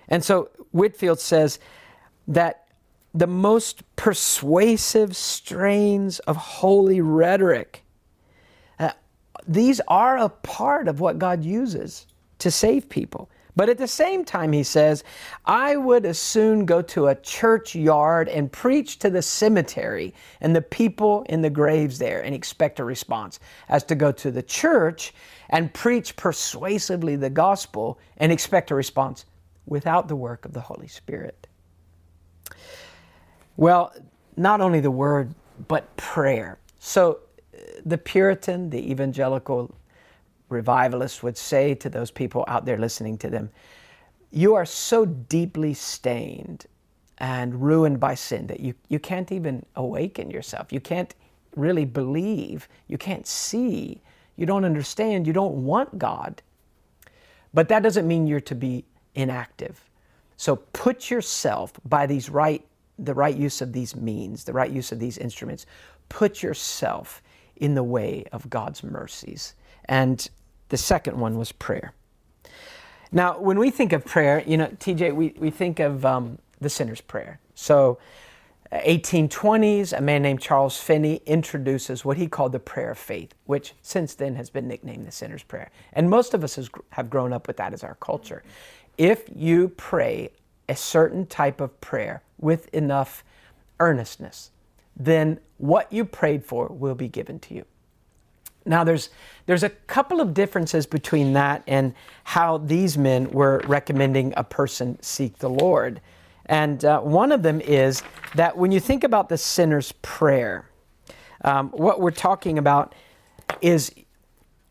And 0.08 0.24
so 0.24 0.50
Whitefield 0.70 1.18
says 1.18 1.58
that 2.28 2.66
the 3.12 3.26
most 3.26 3.82
persuasive 3.96 5.16
strains 5.16 6.18
of 6.20 6.36
holy 6.36 7.00
rhetoric, 7.00 7.83
these 9.46 9.80
are 9.88 10.18
a 10.18 10.28
part 10.28 10.88
of 10.88 11.00
what 11.00 11.18
God 11.18 11.44
uses 11.44 12.06
to 12.38 12.50
save 12.50 12.88
people. 12.88 13.30
But 13.56 13.68
at 13.68 13.78
the 13.78 13.86
same 13.86 14.24
time, 14.24 14.52
he 14.52 14.64
says, 14.64 15.04
I 15.44 15.76
would 15.76 16.04
as 16.04 16.18
soon 16.18 16.64
go 16.64 16.82
to 16.82 17.06
a 17.06 17.14
churchyard 17.14 18.28
and 18.28 18.50
preach 18.50 18.98
to 18.98 19.10
the 19.10 19.22
cemetery 19.22 20.12
and 20.40 20.56
the 20.56 20.62
people 20.62 21.24
in 21.28 21.40
the 21.40 21.50
graves 21.50 21.98
there 21.98 22.20
and 22.24 22.34
expect 22.34 22.80
a 22.80 22.84
response 22.84 23.38
as 23.68 23.84
to 23.84 23.94
go 23.94 24.10
to 24.10 24.32
the 24.32 24.42
church 24.42 25.14
and 25.50 25.72
preach 25.72 26.16
persuasively 26.16 27.14
the 27.14 27.30
gospel 27.30 27.98
and 28.16 28.32
expect 28.32 28.72
a 28.72 28.74
response 28.74 29.24
without 29.66 30.08
the 30.08 30.16
work 30.16 30.44
of 30.44 30.52
the 30.52 30.60
Holy 30.60 30.88
Spirit. 30.88 31.46
Well, 33.56 33.94
not 34.36 34.60
only 34.60 34.80
the 34.80 34.90
word, 34.90 35.32
but 35.68 35.96
prayer. 35.96 36.58
So 36.80 37.20
the 37.84 37.98
Puritan, 37.98 38.70
the 38.70 38.90
evangelical 38.90 39.74
revivalists 40.48 41.22
would 41.22 41.36
say 41.36 41.74
to 41.74 41.88
those 41.88 42.10
people 42.10 42.44
out 42.48 42.64
there 42.64 42.78
listening 42.78 43.18
to 43.18 43.30
them, 43.30 43.50
You 44.30 44.54
are 44.54 44.66
so 44.66 45.04
deeply 45.04 45.74
stained 45.74 46.66
and 47.18 47.62
ruined 47.62 48.00
by 48.00 48.14
sin 48.14 48.46
that 48.48 48.60
you, 48.60 48.74
you 48.88 48.98
can't 48.98 49.30
even 49.30 49.64
awaken 49.76 50.30
yourself. 50.30 50.72
You 50.72 50.80
can't 50.80 51.14
really 51.56 51.84
believe. 51.84 52.68
You 52.88 52.98
can't 52.98 53.26
see. 53.26 54.00
You 54.36 54.46
don't 54.46 54.64
understand. 54.64 55.26
You 55.26 55.32
don't 55.32 55.64
want 55.64 55.98
God. 55.98 56.42
But 57.52 57.68
that 57.68 57.82
doesn't 57.82 58.08
mean 58.08 58.26
you're 58.26 58.40
to 58.40 58.54
be 58.54 58.84
inactive. 59.14 59.80
So 60.36 60.56
put 60.56 61.10
yourself 61.10 61.72
by 61.84 62.06
these 62.06 62.28
right, 62.28 62.66
the 62.98 63.14
right 63.14 63.36
use 63.36 63.60
of 63.60 63.72
these 63.72 63.94
means, 63.94 64.42
the 64.42 64.52
right 64.52 64.70
use 64.70 64.90
of 64.90 64.98
these 64.98 65.18
instruments, 65.18 65.66
put 66.08 66.42
yourself 66.42 67.22
in 67.56 67.74
the 67.74 67.82
way 67.82 68.24
of 68.32 68.50
God's 68.50 68.82
mercies. 68.82 69.54
And 69.86 70.28
the 70.68 70.76
second 70.76 71.18
one 71.18 71.36
was 71.38 71.52
prayer. 71.52 71.92
Now, 73.12 73.38
when 73.38 73.58
we 73.58 73.70
think 73.70 73.92
of 73.92 74.04
prayer, 74.04 74.42
you 74.46 74.56
know, 74.56 74.66
TJ, 74.66 75.14
we, 75.14 75.34
we 75.38 75.50
think 75.50 75.78
of 75.78 76.04
um, 76.04 76.38
the 76.60 76.68
sinner's 76.68 77.00
prayer. 77.00 77.38
So, 77.54 77.98
1820s, 78.72 79.96
a 79.96 80.00
man 80.00 80.22
named 80.22 80.40
Charles 80.40 80.80
Finney 80.80 81.22
introduces 81.26 82.04
what 82.04 82.16
he 82.16 82.26
called 82.26 82.50
the 82.50 82.58
prayer 82.58 82.90
of 82.90 82.98
faith, 82.98 83.32
which 83.44 83.72
since 83.82 84.14
then 84.14 84.34
has 84.34 84.50
been 84.50 84.66
nicknamed 84.66 85.06
the 85.06 85.12
sinner's 85.12 85.44
prayer. 85.44 85.70
And 85.92 86.10
most 86.10 86.34
of 86.34 86.42
us 86.42 86.56
has, 86.56 86.68
have 86.90 87.08
grown 87.08 87.32
up 87.32 87.46
with 87.46 87.56
that 87.58 87.72
as 87.72 87.84
our 87.84 87.94
culture. 87.96 88.42
If 88.98 89.24
you 89.32 89.68
pray 89.68 90.30
a 90.68 90.74
certain 90.74 91.26
type 91.26 91.60
of 91.60 91.80
prayer 91.80 92.22
with 92.38 92.72
enough 92.74 93.22
earnestness, 93.78 94.50
then 94.96 95.38
what 95.58 95.92
you 95.92 96.04
prayed 96.04 96.44
for 96.44 96.68
will 96.68 96.94
be 96.94 97.08
given 97.08 97.38
to 97.40 97.54
you. 97.54 97.64
Now, 98.66 98.82
there's, 98.82 99.10
there's 99.46 99.62
a 99.62 99.68
couple 99.68 100.20
of 100.20 100.32
differences 100.32 100.86
between 100.86 101.34
that 101.34 101.62
and 101.66 101.94
how 102.24 102.58
these 102.58 102.96
men 102.96 103.30
were 103.30 103.60
recommending 103.66 104.32
a 104.36 104.44
person 104.44 104.98
seek 105.02 105.38
the 105.38 105.50
Lord. 105.50 106.00
And 106.46 106.84
uh, 106.84 107.00
one 107.00 107.32
of 107.32 107.42
them 107.42 107.60
is 107.60 108.02
that 108.34 108.56
when 108.56 108.72
you 108.72 108.80
think 108.80 109.04
about 109.04 109.28
the 109.28 109.36
sinner's 109.36 109.92
prayer, 109.92 110.68
um, 111.42 111.70
what 111.70 112.00
we're 112.00 112.10
talking 112.10 112.58
about 112.58 112.94
is 113.60 113.92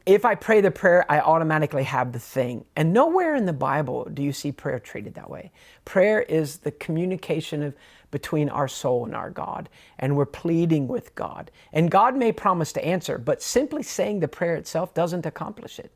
if 0.06 0.26
I 0.26 0.36
pray 0.36 0.60
the 0.62 0.72
prayer, 0.72 1.06
I 1.10 1.20
automatically 1.20 1.84
have 1.84 2.12
the 2.12 2.20
thing. 2.20 2.66
And 2.76 2.94
nowhere 2.94 3.36
in 3.36 3.46
the 3.46 3.54
Bible 3.54 4.08
do 4.14 4.22
you 4.22 4.34
see 4.34 4.52
prayer 4.52 4.80
treated 4.80 5.14
that 5.16 5.30
way. 5.30 5.52
Prayer 5.86 6.22
is 6.22 6.58
the 6.58 6.72
communication 6.72 7.64
of 7.64 7.76
between 8.12 8.48
our 8.48 8.68
soul 8.68 9.06
and 9.06 9.16
our 9.16 9.32
God, 9.32 9.70
and 9.98 10.16
we're 10.16 10.26
pleading 10.26 10.88
with 10.88 11.16
God. 11.16 11.50
And 11.72 11.90
God 11.90 12.16
may 12.16 12.32
promise 12.32 12.72
to 12.74 12.86
answer, 12.86 13.18
but 13.18 13.42
simply 13.42 13.82
saying 13.82 14.20
the 14.20 14.28
prayer 14.28 14.56
itself 14.56 14.94
doesn't 14.94 15.26
accomplish 15.26 15.80
it. 15.80 15.92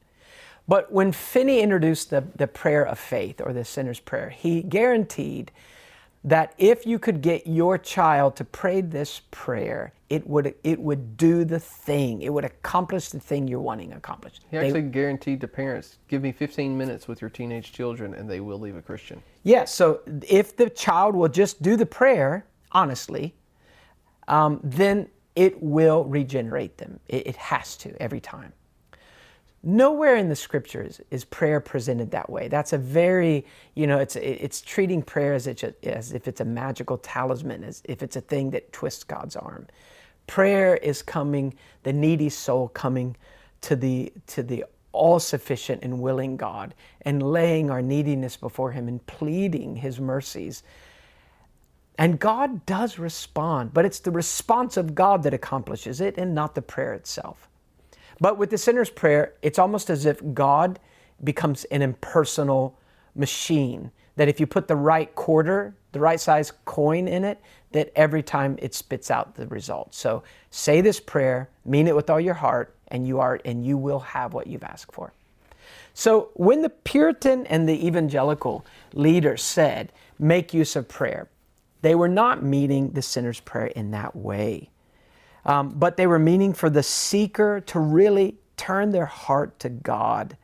But 0.68 0.92
when 0.92 1.12
Finney 1.12 1.62
introduced 1.62 2.10
the, 2.10 2.24
the 2.36 2.48
prayer 2.48 2.86
of 2.86 2.98
faith 2.98 3.40
or 3.40 3.54
the 3.54 3.64
sinner's 3.64 4.00
prayer, 4.00 4.30
he 4.30 4.64
guaranteed 4.64 5.52
that 6.28 6.54
if 6.58 6.86
you 6.86 7.00
could 7.00 7.22
get 7.22 7.48
your 7.48 7.78
child 7.78 8.36
to 8.36 8.44
pray 8.44 8.82
this 8.82 9.22
prayer, 9.32 9.94
it 10.10 10.28
would 10.28 10.54
it 10.62 10.78
would 10.78 11.16
do 11.16 11.46
the 11.46 11.60
thing. 11.60 12.22
It 12.22 12.34
would 12.34 12.44
accomplish 12.44 13.10
the 13.10 13.20
thing 13.20 13.48
you're 13.48 13.62
wanting 13.62 13.94
accomplished. 13.94 14.44
He 14.52 14.58
actually 14.58 14.82
they, 14.82 14.90
guaranteed 14.90 15.40
to 15.40 15.48
parents, 15.48 16.00
give 16.10 16.22
me 16.22 16.34
15 16.34 16.78
minutes 16.78 17.08
with 17.08 17.22
your 17.22 17.30
teenage 17.30 17.72
children 17.72 18.14
and 18.14 18.30
they 18.30 18.42
will 18.42 18.60
leave 18.60 18.76
a 18.76 18.82
Christian. 18.82 19.24
Yes, 19.44 19.54
yeah, 19.54 19.66
so 19.66 20.02
if 20.28 20.58
the 20.58 20.70
child 20.70 21.16
will 21.16 21.30
just 21.30 21.62
do 21.62 21.78
the 21.78 21.86
prayer 21.86 22.46
honestly, 22.74 23.34
um, 24.28 24.60
then 24.62 25.08
it 25.38 25.64
will 25.64 26.04
regenerate 26.04 26.78
them. 26.78 27.00
It, 27.08 27.28
it 27.28 27.36
has 27.38 27.78
to 27.78 27.96
every 28.02 28.20
time. 28.20 28.52
Nowhere 29.70 30.16
in 30.16 30.30
the 30.30 30.36
scriptures 30.38 31.02
is 31.12 31.26
prayer 31.26 31.60
presented 31.60 32.12
that 32.12 32.30
way. 32.30 32.48
That's 32.48 32.72
a 32.72 32.78
very, 32.78 33.46
you 33.76 33.86
know, 33.86 34.00
it's 34.00 34.16
it's 34.16 34.62
treating 34.62 35.02
prayer 35.02 35.34
as, 35.34 35.46
it, 35.46 35.62
as 35.84 36.14
if 36.14 36.26
it's 36.30 36.40
a 36.40 36.46
magical 36.46 36.98
talisman, 36.98 37.66
as 37.66 37.82
if 37.84 38.02
it's 38.02 38.16
a 38.16 38.22
thing 38.22 38.52
that 38.52 38.72
twists 38.72 39.04
God's 39.04 39.36
arm. 39.36 39.68
Prayer 40.26 40.78
is 40.78 41.02
coming, 41.02 41.54
the 41.84 41.92
needy 41.92 42.30
soul 42.30 42.70
coming 42.70 43.18
to 43.60 43.76
the 43.76 44.14
to 44.28 44.42
the 44.42 44.64
all 44.94 45.20
sufficient 45.20 45.84
and 45.84 46.00
willing 46.00 46.38
God 46.38 46.74
and 47.02 47.22
laying 47.22 47.70
our 47.70 47.82
neediness 47.82 48.38
before 48.38 48.72
Him 48.72 48.88
and 48.88 49.06
pleading 49.06 49.76
His 49.76 50.00
mercies. 50.00 50.64
And 51.98 52.20
God 52.20 52.66
does 52.66 52.98
respond, 52.98 53.74
but 53.74 53.84
it's 53.84 54.00
the 54.00 54.12
response 54.12 54.78
of 54.78 54.96
God 54.96 55.24
that 55.24 55.34
accomplishes 55.34 56.00
it 56.00 56.18
and 56.18 56.34
not 56.34 56.56
the 56.56 56.62
prayer 56.62 56.94
itself. 56.94 57.50
But 58.20 58.38
with 58.38 58.50
the 58.50 58.58
sinner's 58.58 58.90
prayer, 58.90 59.34
it's 59.42 59.60
almost 59.60 59.90
as 59.90 60.06
if 60.06 60.22
God 60.34 60.80
becomes 61.24 61.66
an 61.66 61.82
impersonal 61.82 62.78
machine. 63.16 63.92
That 64.16 64.28
if 64.28 64.40
you 64.40 64.48
put 64.48 64.68
the 64.68 64.76
right 64.76 65.14
quarter, 65.16 65.76
the 65.92 66.00
right 66.00 66.20
size 66.20 66.52
coin 66.66 67.08
in 67.08 67.24
it, 67.24 67.40
that 67.72 67.92
every 67.96 68.24
time 68.24 68.58
it 68.62 68.74
spits 68.74 69.12
out 69.12 69.36
the 69.36 69.48
result. 69.48 69.94
So 69.94 70.24
say 70.50 70.82
this 70.82 71.00
prayer, 71.00 71.50
mean 71.66 71.88
it 71.88 71.96
with 71.96 72.10
all 72.10 72.20
your 72.20 72.34
heart, 72.34 72.76
and 72.88 73.08
you 73.08 73.20
are 73.20 73.40
and 73.46 73.66
you 73.66 73.78
will 73.78 74.00
have 74.00 74.34
what 74.34 74.48
you've 74.48 74.64
asked 74.64 74.94
for. 74.94 75.14
So 75.94 76.30
when 76.36 76.62
the 76.62 76.70
Puritan 76.70 77.46
and 77.48 77.68
the 77.68 77.86
evangelical 77.86 78.66
leaders 78.94 79.44
said, 79.44 79.92
make 80.18 80.54
use 80.54 80.76
of 80.76 80.88
prayer, 80.88 81.28
they 81.82 81.96
were 81.96 82.08
not 82.08 82.44
meeting 82.44 82.92
the 82.92 83.02
sinner's 83.02 83.40
prayer 83.40 83.68
in 83.68 83.92
that 83.92 84.16
way 84.16 84.70
um, 85.48 85.70
but 85.70 85.96
they 85.96 86.06
were 86.06 86.20
meaning 86.20 86.54
for 86.54 86.70
the 86.70 86.84
seeker 86.84 87.62
to 87.62 87.80
really 87.80 88.36
turn 88.58 88.92
their 88.92 89.06
heart 89.06 89.58
to 89.62 89.70
God. 89.70 90.36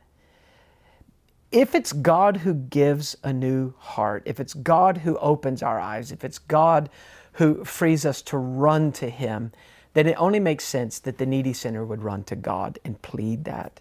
If 1.52 1.74
it's 1.74 1.92
God 1.92 2.38
who 2.38 2.54
gives 2.54 3.14
a 3.22 3.32
new 3.32 3.74
heart, 3.78 4.22
if 4.24 4.40
it's 4.40 4.54
God 4.54 4.98
who 4.98 5.16
opens 5.18 5.62
our 5.62 5.78
eyes, 5.78 6.10
if 6.10 6.24
it's 6.24 6.38
God 6.38 6.88
who 7.34 7.64
frees 7.64 8.06
us 8.06 8.22
to 8.22 8.38
run 8.38 8.92
to 8.92 9.10
Him, 9.10 9.52
then 9.92 10.06
it 10.08 10.16
only 10.18 10.40
makes 10.40 10.64
sense 10.64 10.98
that 11.00 11.18
the 11.18 11.26
needy 11.26 11.52
sinner 11.52 11.84
would 11.84 12.02
run 12.02 12.24
to 12.24 12.34
God 12.34 12.78
and 12.84 13.00
plead 13.02 13.44
that. 13.44 13.80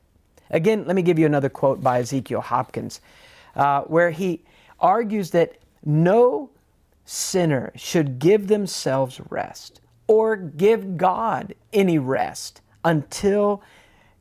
Again, 0.51 0.85
let 0.85 0.95
me 0.95 1.01
give 1.01 1.17
you 1.17 1.25
another 1.25 1.49
quote 1.49 1.81
by 1.81 1.99
Ezekiel 1.99 2.41
Hopkins, 2.41 3.01
uh, 3.55 3.81
where 3.83 4.11
he 4.11 4.43
argues 4.79 5.31
that 5.31 5.57
no 5.83 6.51
sinner 7.05 7.71
should 7.75 8.19
give 8.19 8.47
themselves 8.47 9.19
rest 9.29 9.81
or 10.07 10.35
give 10.35 10.97
God 10.97 11.55
any 11.71 11.97
rest 11.97 12.61
until 12.83 13.61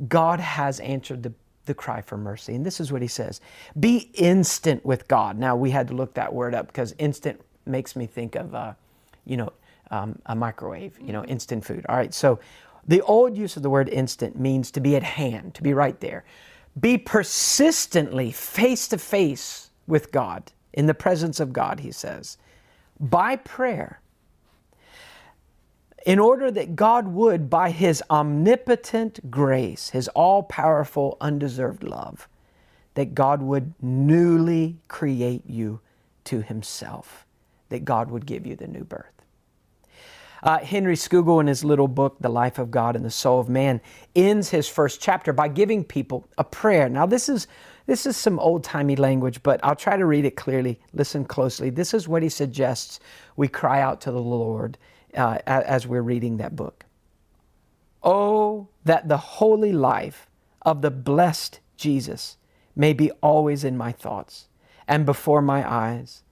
God 0.08 0.40
has 0.40 0.80
answered 0.80 1.22
the, 1.22 1.32
the 1.66 1.74
cry 1.74 2.00
for 2.00 2.16
mercy. 2.16 2.54
And 2.54 2.64
this 2.64 2.80
is 2.80 2.92
what 2.92 3.02
he 3.02 3.08
says 3.08 3.40
Be 3.78 4.10
instant 4.14 4.84
with 4.84 5.08
God. 5.08 5.38
Now, 5.38 5.56
we 5.56 5.70
had 5.70 5.88
to 5.88 5.94
look 5.94 6.14
that 6.14 6.32
word 6.32 6.54
up 6.54 6.66
because 6.68 6.94
instant 6.98 7.40
makes 7.66 7.94
me 7.94 8.06
think 8.06 8.34
of, 8.34 8.54
uh, 8.54 8.74
you 9.24 9.36
know, 9.36 9.52
um, 9.90 10.18
a 10.26 10.34
microwave, 10.34 10.98
you 11.00 11.12
know, 11.12 11.24
instant 11.24 11.64
food. 11.64 11.84
All 11.88 11.96
right, 11.96 12.14
so 12.14 12.40
the 12.86 13.02
old 13.02 13.36
use 13.36 13.56
of 13.56 13.62
the 13.62 13.70
word 13.70 13.88
instant 13.88 14.38
means 14.38 14.70
to 14.72 14.80
be 14.80 14.96
at 14.96 15.02
hand, 15.02 15.54
to 15.54 15.62
be 15.62 15.74
right 15.74 15.98
there. 16.00 16.24
Be 16.80 16.96
persistently 16.98 18.32
face 18.32 18.88
to 18.88 18.98
face 18.98 19.70
with 19.86 20.10
God, 20.10 20.52
in 20.72 20.86
the 20.86 20.94
presence 20.94 21.38
of 21.38 21.52
God, 21.52 21.80
he 21.80 21.92
says, 21.92 22.38
by 22.98 23.36
prayer 23.36 24.00
in 26.06 26.18
order 26.18 26.50
that 26.50 26.76
God 26.76 27.08
would, 27.08 27.48
by 27.50 27.70
His 27.70 28.02
omnipotent 28.10 29.30
grace, 29.30 29.90
His 29.90 30.08
all 30.08 30.42
powerful, 30.42 31.16
undeserved 31.20 31.82
love, 31.82 32.28
that 32.94 33.14
God 33.14 33.42
would 33.42 33.74
newly 33.80 34.76
create 34.88 35.42
you 35.46 35.80
to 36.24 36.42
Himself, 36.42 37.26
that 37.68 37.84
God 37.84 38.10
would 38.10 38.26
give 38.26 38.46
you 38.46 38.56
the 38.56 38.66
new 38.66 38.84
birth. 38.84 39.06
Uh, 40.42 40.58
Henry 40.58 40.96
Scougal, 40.96 41.40
in 41.40 41.46
his 41.46 41.62
little 41.62 41.86
book, 41.86 42.16
The 42.20 42.28
Life 42.28 42.58
of 42.58 42.70
God 42.72 42.96
and 42.96 43.04
the 43.04 43.10
Soul 43.10 43.38
of 43.38 43.48
Man, 43.48 43.80
ends 44.16 44.50
his 44.50 44.68
first 44.68 45.00
chapter 45.00 45.32
by 45.32 45.46
giving 45.46 45.84
people 45.84 46.26
a 46.36 46.42
prayer. 46.42 46.88
Now, 46.88 47.06
this 47.06 47.28
is, 47.28 47.46
this 47.86 48.06
is 48.06 48.16
some 48.16 48.40
old 48.40 48.64
timey 48.64 48.96
language, 48.96 49.40
but 49.44 49.60
I'll 49.62 49.76
try 49.76 49.96
to 49.96 50.04
read 50.04 50.24
it 50.24 50.34
clearly. 50.34 50.80
Listen 50.94 51.24
closely. 51.24 51.70
This 51.70 51.94
is 51.94 52.08
what 52.08 52.24
he 52.24 52.28
suggests 52.28 52.98
we 53.36 53.46
cry 53.46 53.80
out 53.80 54.00
to 54.00 54.10
the 54.10 54.20
Lord 54.20 54.78
uh, 55.16 55.38
as 55.46 55.86
we're 55.86 56.02
reading 56.02 56.38
that 56.38 56.56
book. 56.56 56.84
Oh, 58.02 58.68
that 58.84 59.08
the 59.08 59.16
holy 59.16 59.72
life 59.72 60.28
of 60.62 60.82
the 60.82 60.90
blessed 60.90 61.60
Jesus 61.76 62.36
may 62.74 62.92
be 62.92 63.10
always 63.22 63.64
in 63.64 63.76
my 63.76 63.92
thoughts 63.92 64.48
and 64.88 65.06
before 65.06 65.42
my 65.42 65.70
eyes, 65.70 66.22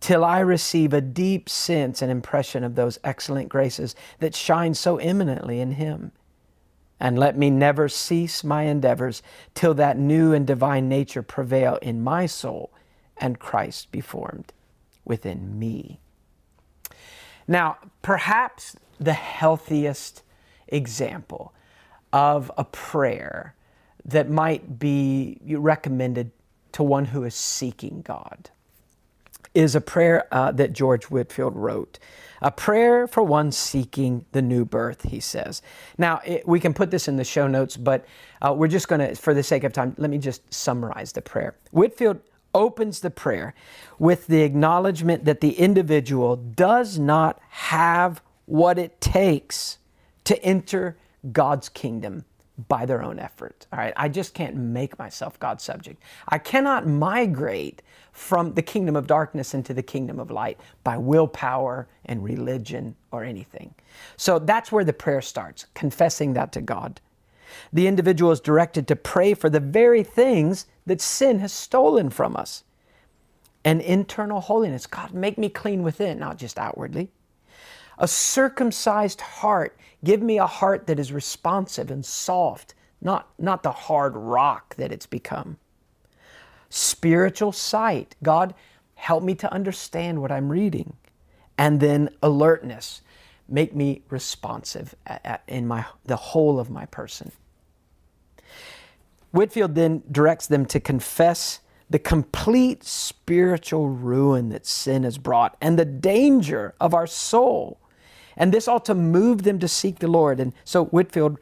till 0.00 0.24
I 0.24 0.40
receive 0.40 0.92
a 0.92 1.00
deep 1.00 1.48
sense 1.48 2.02
and 2.02 2.10
impression 2.10 2.64
of 2.64 2.74
those 2.74 2.98
excellent 3.04 3.48
graces 3.48 3.94
that 4.18 4.34
shine 4.34 4.74
so 4.74 4.96
eminently 4.96 5.60
in 5.60 5.72
Him. 5.72 6.12
And 6.98 7.18
let 7.18 7.38
me 7.38 7.48
never 7.50 7.88
cease 7.88 8.44
my 8.44 8.64
endeavors 8.64 9.22
till 9.54 9.74
that 9.74 9.98
new 9.98 10.32
and 10.32 10.46
divine 10.46 10.88
nature 10.88 11.22
prevail 11.22 11.78
in 11.80 12.02
my 12.02 12.26
soul 12.26 12.72
and 13.16 13.38
Christ 13.38 13.90
be 13.90 14.00
formed 14.00 14.52
within 15.04 15.58
me. 15.58 16.00
Now, 17.50 17.78
perhaps 18.00 18.76
the 19.00 19.12
healthiest 19.12 20.22
example 20.68 21.52
of 22.12 22.52
a 22.56 22.62
prayer 22.62 23.56
that 24.04 24.30
might 24.30 24.78
be 24.78 25.40
recommended 25.44 26.30
to 26.70 26.84
one 26.84 27.06
who 27.06 27.24
is 27.24 27.34
seeking 27.34 28.02
God 28.02 28.50
is 29.52 29.74
a 29.74 29.80
prayer 29.80 30.32
uh, 30.32 30.52
that 30.52 30.72
George 30.72 31.06
Whitefield 31.06 31.56
wrote. 31.56 31.98
A 32.40 32.52
prayer 32.52 33.08
for 33.08 33.24
one 33.24 33.50
seeking 33.50 34.24
the 34.30 34.40
new 34.40 34.64
birth, 34.64 35.02
he 35.02 35.18
says. 35.18 35.60
Now, 35.98 36.20
it, 36.24 36.46
we 36.46 36.60
can 36.60 36.72
put 36.72 36.92
this 36.92 37.08
in 37.08 37.16
the 37.16 37.24
show 37.24 37.48
notes, 37.48 37.76
but 37.76 38.06
uh, 38.40 38.54
we're 38.56 38.68
just 38.68 38.86
going 38.86 39.00
to, 39.00 39.16
for 39.16 39.34
the 39.34 39.42
sake 39.42 39.64
of 39.64 39.72
time, 39.72 39.96
let 39.98 40.08
me 40.08 40.18
just 40.18 40.54
summarize 40.54 41.10
the 41.12 41.20
prayer. 41.20 41.56
Whitefield 41.72 42.20
opens 42.54 43.00
the 43.00 43.10
prayer 43.10 43.54
with 43.98 44.26
the 44.26 44.42
acknowledgement 44.42 45.24
that 45.24 45.40
the 45.40 45.58
individual 45.58 46.36
does 46.36 46.98
not 46.98 47.40
have 47.48 48.22
what 48.46 48.78
it 48.78 49.00
takes 49.00 49.78
to 50.24 50.42
enter 50.42 50.96
God's 51.32 51.68
kingdom 51.68 52.24
by 52.68 52.84
their 52.84 53.02
own 53.02 53.18
effort. 53.18 53.66
All 53.72 53.78
right, 53.78 53.94
I 53.96 54.08
just 54.08 54.34
can't 54.34 54.56
make 54.56 54.98
myself 54.98 55.38
God's 55.38 55.64
subject. 55.64 56.02
I 56.28 56.38
cannot 56.38 56.86
migrate 56.86 57.82
from 58.12 58.54
the 58.54 58.62
kingdom 58.62 58.96
of 58.96 59.06
darkness 59.06 59.54
into 59.54 59.72
the 59.72 59.82
kingdom 59.82 60.18
of 60.18 60.30
light 60.30 60.58
by 60.84 60.98
willpower 60.98 61.88
and 62.04 62.22
religion 62.22 62.96
or 63.12 63.24
anything. 63.24 63.74
So 64.16 64.38
that's 64.38 64.72
where 64.72 64.84
the 64.84 64.92
prayer 64.92 65.22
starts, 65.22 65.66
confessing 65.74 66.34
that 66.34 66.52
to 66.52 66.60
God. 66.60 67.00
The 67.72 67.86
individual 67.86 68.30
is 68.30 68.40
directed 68.40 68.86
to 68.88 68.96
pray 68.96 69.34
for 69.34 69.50
the 69.50 69.60
very 69.60 70.02
things 70.02 70.66
that 70.90 71.00
sin 71.00 71.40
has 71.40 71.54
stolen 71.54 72.10
from 72.10 72.36
us. 72.36 72.64
An 73.64 73.80
internal 73.80 74.40
holiness. 74.42 74.86
God, 74.86 75.14
make 75.14 75.38
me 75.38 75.48
clean 75.48 75.82
within, 75.84 76.18
not 76.20 76.38
just 76.38 76.58
outwardly. 76.58 77.10
a 77.98 78.08
circumcised 78.08 79.20
heart. 79.20 79.78
Give 80.04 80.22
me 80.22 80.38
a 80.38 80.46
heart 80.46 80.86
that 80.88 81.00
is 81.00 81.12
responsive 81.12 81.90
and 81.90 82.04
soft, 82.06 82.74
not, 83.02 83.30
not 83.38 83.62
the 83.62 83.72
hard 83.72 84.16
rock 84.16 84.76
that 84.76 84.92
it's 84.92 85.06
become. 85.06 85.58
Spiritual 86.70 87.52
sight. 87.52 88.16
God, 88.22 88.54
help 88.96 89.22
me 89.24 89.34
to 89.36 89.52
understand 89.52 90.22
what 90.22 90.32
I'm 90.32 90.50
reading. 90.50 90.94
And 91.58 91.80
then 91.80 92.10
alertness. 92.22 93.02
Make 93.48 93.74
me 93.74 94.02
responsive 94.10 94.94
in 95.48 95.68
my, 95.68 95.86
the 96.04 96.16
whole 96.16 96.60
of 96.60 96.70
my 96.70 96.86
person. 96.86 97.32
Whitefield 99.32 99.74
then 99.74 100.02
directs 100.10 100.46
them 100.46 100.66
to 100.66 100.80
confess 100.80 101.60
the 101.88 101.98
complete 101.98 102.84
spiritual 102.84 103.88
ruin 103.88 104.48
that 104.50 104.66
sin 104.66 105.02
has 105.02 105.18
brought 105.18 105.56
and 105.60 105.78
the 105.78 105.84
danger 105.84 106.74
of 106.80 106.94
our 106.94 107.06
soul. 107.06 107.78
And 108.36 108.52
this 108.52 108.68
ought 108.68 108.84
to 108.86 108.94
move 108.94 109.42
them 109.42 109.58
to 109.58 109.68
seek 109.68 109.98
the 109.98 110.08
Lord. 110.08 110.40
And 110.40 110.52
so 110.64 110.84
Whitefield 110.86 111.38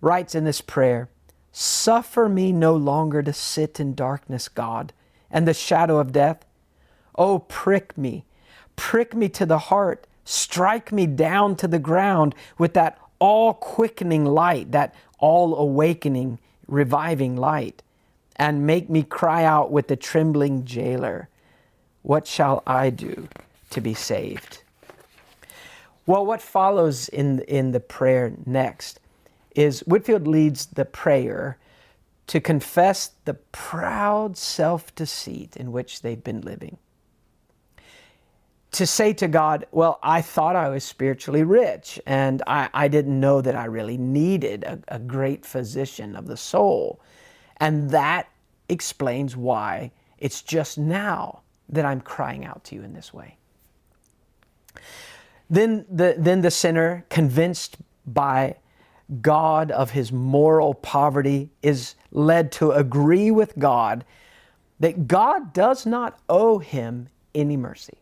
writes 0.00 0.34
in 0.34 0.44
this 0.44 0.60
prayer 0.60 1.08
Suffer 1.50 2.28
me 2.28 2.52
no 2.52 2.76
longer 2.76 3.22
to 3.22 3.32
sit 3.32 3.80
in 3.80 3.94
darkness, 3.94 4.48
God, 4.48 4.92
and 5.30 5.46
the 5.46 5.54
shadow 5.54 5.98
of 5.98 6.12
death. 6.12 6.44
Oh, 7.16 7.40
prick 7.40 7.98
me, 7.98 8.24
prick 8.76 9.14
me 9.14 9.28
to 9.30 9.44
the 9.44 9.58
heart, 9.58 10.06
strike 10.24 10.92
me 10.92 11.06
down 11.06 11.56
to 11.56 11.66
the 11.66 11.80
ground 11.80 12.34
with 12.58 12.74
that 12.74 12.98
all 13.18 13.54
quickening 13.54 14.24
light, 14.24 14.70
that 14.70 14.94
all 15.18 15.56
awakening, 15.56 16.38
reviving 16.68 17.36
light 17.36 17.82
and 18.36 18.66
make 18.66 18.88
me 18.88 19.02
cry 19.02 19.44
out 19.44 19.72
with 19.72 19.88
the 19.88 19.96
trembling 19.96 20.64
jailer, 20.64 21.28
What 22.02 22.26
shall 22.26 22.62
I 22.66 22.90
do 22.90 23.28
to 23.70 23.80
be 23.80 23.94
saved? 23.94 24.62
Well, 26.06 26.24
what 26.24 26.40
follows 26.40 27.08
in, 27.08 27.40
in 27.40 27.72
the 27.72 27.80
prayer 27.80 28.32
next 28.46 29.00
is 29.54 29.80
Whitefield 29.80 30.26
leads 30.26 30.66
the 30.66 30.86
prayer 30.86 31.58
to 32.28 32.40
confess 32.40 33.12
the 33.24 33.34
proud 33.34 34.36
self 34.38 34.94
deceit 34.94 35.56
in 35.56 35.72
which 35.72 36.02
they've 36.02 36.22
been 36.22 36.42
living. 36.42 36.78
To 38.78 38.86
say 38.86 39.12
to 39.14 39.26
God, 39.26 39.66
Well, 39.72 39.98
I 40.04 40.22
thought 40.22 40.54
I 40.54 40.68
was 40.68 40.84
spiritually 40.84 41.42
rich, 41.42 42.00
and 42.06 42.44
I, 42.46 42.68
I 42.72 42.86
didn't 42.86 43.18
know 43.18 43.40
that 43.40 43.56
I 43.56 43.64
really 43.64 43.96
needed 43.96 44.62
a, 44.62 44.78
a 44.86 45.00
great 45.00 45.44
physician 45.44 46.14
of 46.14 46.28
the 46.28 46.36
soul. 46.36 47.00
And 47.56 47.90
that 47.90 48.28
explains 48.68 49.36
why 49.36 49.90
it's 50.18 50.42
just 50.42 50.78
now 50.78 51.40
that 51.68 51.84
I'm 51.84 52.00
crying 52.00 52.44
out 52.44 52.62
to 52.66 52.76
you 52.76 52.84
in 52.84 52.92
this 52.92 53.12
way. 53.12 53.36
Then 55.50 55.84
the, 55.90 56.14
then 56.16 56.42
the 56.42 56.52
sinner, 56.52 57.04
convinced 57.08 57.78
by 58.06 58.58
God 59.20 59.72
of 59.72 59.90
his 59.90 60.12
moral 60.12 60.72
poverty, 60.72 61.50
is 61.64 61.96
led 62.12 62.52
to 62.52 62.70
agree 62.70 63.32
with 63.32 63.58
God 63.58 64.04
that 64.78 65.08
God 65.08 65.52
does 65.52 65.84
not 65.84 66.20
owe 66.28 66.58
him 66.58 67.08
any 67.34 67.56
mercy. 67.56 67.98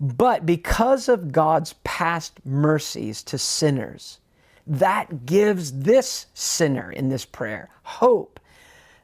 But 0.00 0.46
because 0.46 1.08
of 1.08 1.32
God's 1.32 1.74
past 1.84 2.44
mercies 2.44 3.22
to 3.24 3.38
sinners, 3.38 4.20
that 4.66 5.26
gives 5.26 5.72
this 5.72 6.26
sinner 6.34 6.92
in 6.92 7.08
this 7.08 7.24
prayer 7.24 7.70
hope 7.82 8.38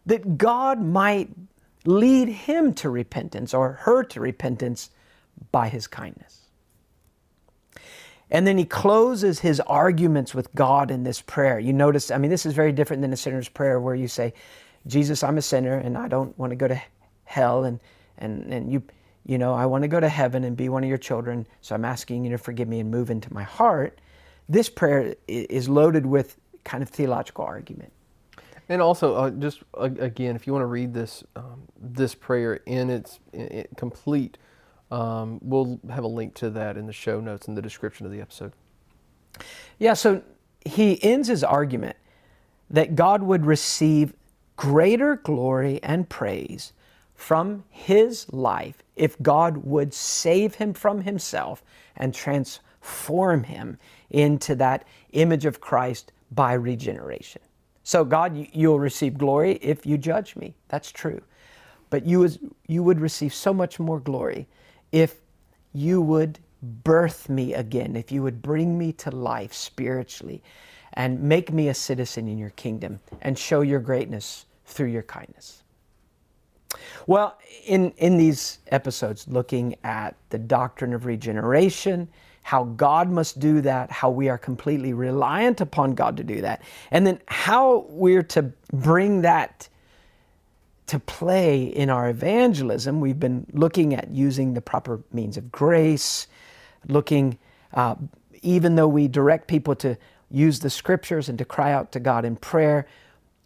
that 0.06 0.36
God 0.36 0.80
might 0.80 1.30
lead 1.86 2.28
him 2.28 2.74
to 2.74 2.90
repentance 2.90 3.54
or 3.54 3.72
her 3.72 4.04
to 4.04 4.20
repentance 4.20 4.90
by 5.50 5.68
his 5.68 5.86
kindness. 5.86 6.40
And 8.30 8.46
then 8.46 8.58
he 8.58 8.64
closes 8.64 9.40
his 9.40 9.60
arguments 9.60 10.34
with 10.34 10.54
God 10.54 10.90
in 10.90 11.04
this 11.04 11.20
prayer. 11.20 11.58
You 11.58 11.72
notice, 11.72 12.10
I 12.10 12.18
mean, 12.18 12.30
this 12.30 12.46
is 12.46 12.52
very 12.52 12.72
different 12.72 13.02
than 13.02 13.12
a 13.12 13.16
sinner's 13.16 13.48
prayer 13.48 13.80
where 13.80 13.94
you 13.94 14.08
say, 14.08 14.34
Jesus, 14.86 15.22
I'm 15.22 15.38
a 15.38 15.42
sinner 15.42 15.78
and 15.78 15.96
I 15.96 16.08
don't 16.08 16.36
want 16.38 16.50
to 16.50 16.56
go 16.56 16.68
to 16.68 16.80
hell 17.24 17.64
and, 17.64 17.80
and, 18.18 18.52
and 18.52 18.72
you, 18.72 18.82
you 19.26 19.38
know, 19.38 19.54
I 19.54 19.66
want 19.66 19.82
to 19.82 19.88
go 19.88 20.00
to 20.00 20.08
heaven 20.08 20.44
and 20.44 20.56
be 20.56 20.68
one 20.68 20.82
of 20.82 20.88
your 20.88 20.98
children, 20.98 21.46
so 21.60 21.74
I'm 21.74 21.84
asking 21.84 22.24
you 22.24 22.30
to 22.32 22.38
forgive 22.38 22.68
me 22.68 22.80
and 22.80 22.90
move 22.90 23.10
into 23.10 23.32
my 23.32 23.42
heart. 23.42 24.00
This 24.48 24.68
prayer 24.68 25.14
is 25.26 25.68
loaded 25.68 26.04
with 26.04 26.36
kind 26.64 26.82
of 26.82 26.90
theological 26.90 27.44
argument. 27.44 27.92
And 28.68 28.80
also, 28.80 29.14
uh, 29.14 29.30
just 29.30 29.62
uh, 29.74 29.90
again, 29.98 30.36
if 30.36 30.46
you 30.46 30.52
want 30.52 30.62
to 30.62 30.66
read 30.66 30.94
this 30.94 31.22
um, 31.36 31.62
this 31.78 32.14
prayer 32.14 32.54
in 32.66 32.88
its 32.88 33.20
in, 33.32 33.46
in 33.48 33.66
complete, 33.76 34.38
um, 34.90 35.38
we'll 35.42 35.80
have 35.90 36.04
a 36.04 36.08
link 36.08 36.34
to 36.36 36.50
that 36.50 36.76
in 36.76 36.86
the 36.86 36.92
show 36.92 37.20
notes 37.20 37.46
in 37.46 37.54
the 37.54 37.62
description 37.62 38.06
of 38.06 38.12
the 38.12 38.20
episode. 38.20 38.52
Yeah. 39.78 39.92
So 39.94 40.22
he 40.64 41.02
ends 41.02 41.28
his 41.28 41.44
argument 41.44 41.96
that 42.70 42.96
God 42.96 43.22
would 43.22 43.44
receive 43.44 44.14
greater 44.56 45.16
glory 45.16 45.80
and 45.82 46.08
praise 46.08 46.72
from 47.24 47.64
his 47.70 48.30
life 48.34 48.82
if 48.96 49.20
God 49.22 49.56
would 49.64 49.94
save 49.94 50.56
him 50.56 50.74
from 50.74 51.00
himself 51.00 51.64
and 51.96 52.12
transform 52.12 53.44
him 53.44 53.78
into 54.10 54.54
that 54.56 54.84
image 55.12 55.46
of 55.46 55.58
Christ 55.58 56.12
by 56.32 56.52
regeneration. 56.52 57.40
So, 57.82 58.04
God, 58.04 58.48
you'll 58.52 58.78
receive 58.78 59.16
glory 59.16 59.52
if 59.62 59.86
you 59.86 59.96
judge 59.96 60.36
me. 60.36 60.54
That's 60.68 60.92
true. 60.92 61.22
But 61.88 62.04
you, 62.04 62.28
you 62.66 62.82
would 62.82 63.00
receive 63.00 63.32
so 63.32 63.54
much 63.54 63.80
more 63.80 64.00
glory 64.00 64.46
if 64.92 65.22
you 65.72 66.02
would 66.02 66.40
birth 66.62 67.30
me 67.30 67.54
again, 67.54 67.96
if 67.96 68.12
you 68.12 68.22
would 68.22 68.42
bring 68.42 68.76
me 68.76 68.92
to 68.92 69.10
life 69.10 69.54
spiritually 69.54 70.42
and 70.92 71.22
make 71.22 71.50
me 71.50 71.68
a 71.68 71.74
citizen 71.74 72.28
in 72.28 72.36
your 72.36 72.50
kingdom 72.50 73.00
and 73.22 73.38
show 73.38 73.62
your 73.62 73.80
greatness 73.80 74.44
through 74.66 74.88
your 74.88 75.02
kindness. 75.02 75.63
Well, 77.06 77.38
in, 77.66 77.90
in 77.92 78.16
these 78.16 78.58
episodes, 78.68 79.26
looking 79.28 79.76
at 79.84 80.16
the 80.30 80.38
doctrine 80.38 80.92
of 80.94 81.06
regeneration, 81.06 82.08
how 82.42 82.64
God 82.64 83.08
must 83.08 83.38
do 83.38 83.62
that, 83.62 83.90
how 83.90 84.10
we 84.10 84.28
are 84.28 84.36
completely 84.36 84.92
reliant 84.92 85.60
upon 85.62 85.94
God 85.94 86.16
to 86.18 86.24
do 86.24 86.42
that, 86.42 86.62
and 86.90 87.06
then 87.06 87.20
how 87.26 87.86
we're 87.88 88.22
to 88.24 88.52
bring 88.72 89.22
that 89.22 89.68
to 90.86 90.98
play 90.98 91.64
in 91.64 91.88
our 91.88 92.10
evangelism. 92.10 93.00
We've 93.00 93.18
been 93.18 93.46
looking 93.52 93.94
at 93.94 94.10
using 94.10 94.52
the 94.52 94.60
proper 94.60 95.00
means 95.12 95.38
of 95.38 95.50
grace, 95.50 96.26
looking, 96.88 97.38
uh, 97.72 97.94
even 98.42 98.74
though 98.74 98.88
we 98.88 99.08
direct 99.08 99.48
people 99.48 99.74
to 99.76 99.96
use 100.30 100.60
the 100.60 100.68
scriptures 100.68 101.30
and 101.30 101.38
to 101.38 101.44
cry 101.46 101.72
out 101.72 101.92
to 101.92 102.00
God 102.00 102.26
in 102.26 102.36
prayer, 102.36 102.86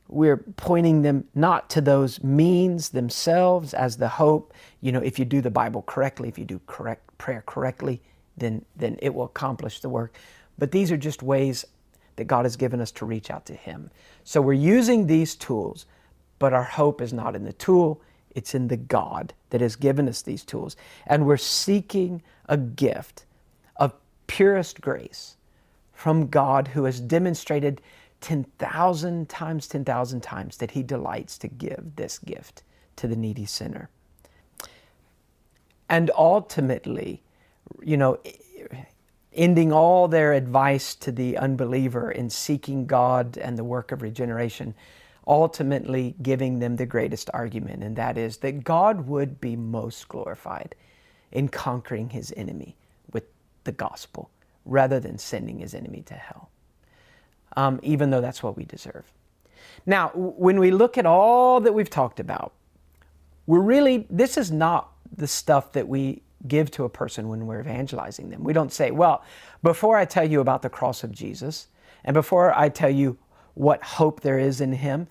we're 0.09 0.38
pointing 0.38 1.03
them 1.03 1.25
not 1.35 1.68
to 1.71 1.81
those 1.81 2.23
means 2.23 2.88
themselves 2.90 3.75
as 3.75 3.99
the 3.99 4.09
hope. 4.09 4.55
You 4.81 4.92
know, 4.92 5.01
if 5.01 5.18
you 5.18 5.25
do 5.25 5.40
the 5.40 5.51
Bible 5.51 5.83
correctly, 5.83 6.29
if 6.29 6.38
you 6.38 6.44
do 6.44 6.61
correct 6.66 7.16
prayer 7.18 7.44
correctly, 7.47 8.01
then 8.37 8.64
then 8.77 8.99
it 9.03 9.14
will 9.14 9.25
accomplish 9.25 9.81
the 9.81 9.88
work. 9.88 10.16
But 10.59 10.73
these 10.73 10.90
are 10.90 10.97
just 10.97 11.23
ways 11.23 11.64
that 12.16 12.25
God 12.25 12.44
has 12.44 12.57
given 12.57 12.81
us 12.81 12.90
to 12.92 13.05
reach 13.07 13.31
out 13.31 13.47
to 13.47 13.55
Him. 13.55 13.90
So 14.25 14.40
we're 14.40 14.55
using 14.55 15.07
these 15.07 15.37
tools, 15.37 15.87
but 16.38 16.53
our 16.53 16.64
hope 16.64 17.01
is 17.01 17.12
not 17.12 17.37
in 17.37 17.44
the 17.44 17.53
tool, 17.53 18.01
it's 18.35 18.55
in 18.55 18.68
the 18.68 18.77
God 18.77 19.35
that 19.51 19.61
has 19.61 19.77
given 19.77 20.09
us 20.09 20.23
these 20.23 20.44
tools. 20.44 20.77
And 21.07 21.27
we're 21.27 21.37
seeking 21.37 22.23
a 22.49 22.57
gift 22.57 23.25
of 23.77 23.92
purest 24.27 24.81
grace 24.81 25.37
from 25.92 26.29
God 26.29 26.68
who 26.68 26.85
has 26.85 27.01
demonstrated 27.01 27.81
10,000 28.20 29.28
times 29.28 29.68
10,000 29.68 30.20
times 30.22 30.57
that 30.59 30.72
He 30.72 30.83
delights 30.83 31.38
to 31.38 31.48
give 31.48 31.92
this 31.96 32.18
gift 32.18 32.62
to 32.96 33.07
the 33.07 33.16
needy 33.16 33.46
sinner. 33.46 33.88
And 35.88 36.11
ultimately, 36.16 37.22
you 37.83 37.96
know, 37.96 38.18
ending 39.33 39.72
all 39.72 40.09
their 40.09 40.33
advice 40.33 40.94
to 40.96 41.12
the 41.12 41.38
unbeliever 41.38 42.11
in 42.11 42.28
seeking 42.28 42.87
God 42.87 43.38
and 43.38 43.57
the 43.57 43.64
work 43.64 43.92
of 43.92 44.02
regeneration, 44.02 44.74
ultimately 45.26 46.16
giving 46.20 46.59
them 46.59 46.76
the 46.76 46.87
greatest 46.87 47.31
argument, 47.33 47.83
and 47.83 47.96
that 47.96 48.18
is 48.18 48.38
that 48.38 48.64
God 48.64 49.07
would 49.07 49.40
be 49.40 49.57
most 49.57 50.09
glorified 50.09 50.74
in 51.31 51.48
conquering 51.48 52.11
his 52.11 52.33
enemy 52.37 52.76
with 53.12 53.24
the 53.64 53.72
gospel 53.72 54.31
rather 54.64 54.98
than 54.98 55.18
sending 55.18 55.59
his 55.59 55.74
enemy 55.74 56.02
to 56.02 56.14
hell 56.14 56.50
um, 57.61 57.75
even 57.83 58.11
though 58.11 58.23
that's 58.27 58.42
what 58.44 58.55
we 58.57 58.64
deserve. 58.64 59.05
Now, 59.85 60.05
when 60.14 60.57
we 60.64 60.71
look 60.71 60.99
at 60.99 61.07
all 61.07 61.61
that 61.64 61.75
we've 61.79 61.94
talked 62.01 62.21
about, 62.21 62.51
we're 63.47 63.66
really, 63.75 64.07
this 64.23 64.37
is 64.37 64.51
not 64.51 64.83
the 65.16 65.27
stuff 65.27 65.64
that 65.73 65.87
we 65.88 66.23
give 66.47 66.71
to 66.71 66.85
a 66.85 66.88
person 66.88 67.29
when 67.29 67.40
we're 67.49 67.61
evangelizing 67.61 68.31
them. 68.31 68.44
We 68.44 68.53
don't 68.53 68.73
say, 68.73 68.90
well, 68.90 69.16
before 69.62 69.97
I 70.03 70.07
tell 70.07 70.29
you 70.33 70.40
about 70.40 70.62
the 70.62 70.71
cross 70.79 71.05
of 71.05 71.11
Jesus, 71.23 71.68
and 72.05 72.14
before 72.14 72.49
I 72.64 72.68
tell 72.68 72.94
you 73.03 73.16
what 73.55 73.83
hope 73.83 74.21
there 74.21 74.38
is 74.49 74.61
in 74.61 74.73
Him, 74.73 75.09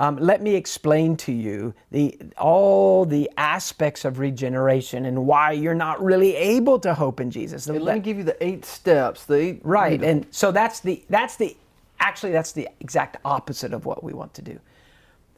Um, 0.00 0.16
let 0.16 0.40
me 0.40 0.54
explain 0.56 1.16
to 1.16 1.32
you 1.32 1.74
the 1.90 2.16
all 2.38 3.04
the 3.04 3.28
aspects 3.36 4.04
of 4.04 4.18
regeneration 4.18 5.04
and 5.04 5.16
why 5.26 5.52
you're 5.62 5.80
not 5.88 5.96
really 6.10 6.32
able 6.56 6.78
to 6.78 6.94
hope 6.94 7.22
in 7.22 7.30
Jesus. 7.30 7.68
And 7.68 7.82
let 7.84 7.94
me 7.96 8.00
give 8.00 8.16
you 8.16 8.24
the 8.24 8.38
eight 8.40 8.64
steps. 8.64 9.26
The 9.26 9.34
eight, 9.34 9.60
right, 9.62 10.02
and 10.02 10.26
so 10.30 10.52
that's 10.52 10.80
the 10.80 11.02
that's 11.10 11.36
the 11.36 11.54
actually 12.00 12.32
that's 12.32 12.52
the 12.52 12.68
exact 12.80 13.18
opposite 13.24 13.72
of 13.72 13.86
what 13.86 14.02
we 14.02 14.12
want 14.12 14.34
to 14.34 14.42
do. 14.42 14.58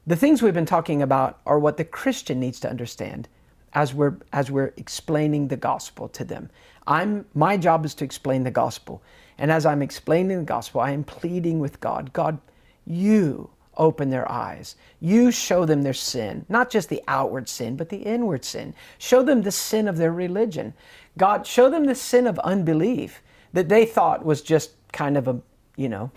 The 0.06 0.16
things 0.16 0.42
we've 0.42 0.54
been 0.54 0.66
talking 0.66 1.02
about 1.02 1.40
are 1.46 1.58
what 1.58 1.76
the 1.76 1.84
Christian 1.84 2.40
needs 2.40 2.58
to 2.60 2.70
understand 2.70 3.28
as 3.74 3.94
we're 3.94 4.16
as 4.32 4.50
we're 4.50 4.72
explaining 4.76 5.48
the 5.48 5.56
gospel 5.56 6.08
to 6.08 6.24
them. 6.24 6.50
I'm 6.86 7.24
my 7.34 7.56
job 7.56 7.84
is 7.84 7.94
to 7.96 8.04
explain 8.04 8.42
the 8.42 8.50
gospel. 8.50 9.02
And 9.38 9.50
as 9.50 9.64
I'm 9.66 9.82
explaining 9.82 10.38
the 10.38 10.44
gospel, 10.44 10.80
I 10.80 10.90
am 10.90 11.04
pleading 11.04 11.58
with 11.58 11.80
God, 11.80 12.12
God, 12.12 12.38
you 12.84 13.50
open 13.76 14.10
their 14.10 14.30
eyes. 14.30 14.76
You 15.00 15.30
show 15.30 15.64
them 15.64 15.82
their 15.82 15.94
sin, 15.94 16.44
not 16.48 16.70
just 16.70 16.88
the 16.88 17.02
outward 17.08 17.48
sin, 17.48 17.76
but 17.76 17.88
the 17.88 17.98
inward 17.98 18.44
sin. 18.44 18.74
Show 18.98 19.22
them 19.22 19.42
the 19.42 19.50
sin 19.50 19.88
of 19.88 19.96
their 19.96 20.12
religion. 20.12 20.74
God, 21.16 21.46
show 21.46 21.70
them 21.70 21.84
the 21.84 21.94
sin 21.94 22.26
of 22.26 22.38
unbelief 22.40 23.22
that 23.52 23.68
they 23.68 23.86
thought 23.86 24.24
was 24.24 24.42
just 24.42 24.72
kind 24.92 25.16
of 25.16 25.28
a, 25.28 25.40
you 25.76 25.88
know, 25.88 26.10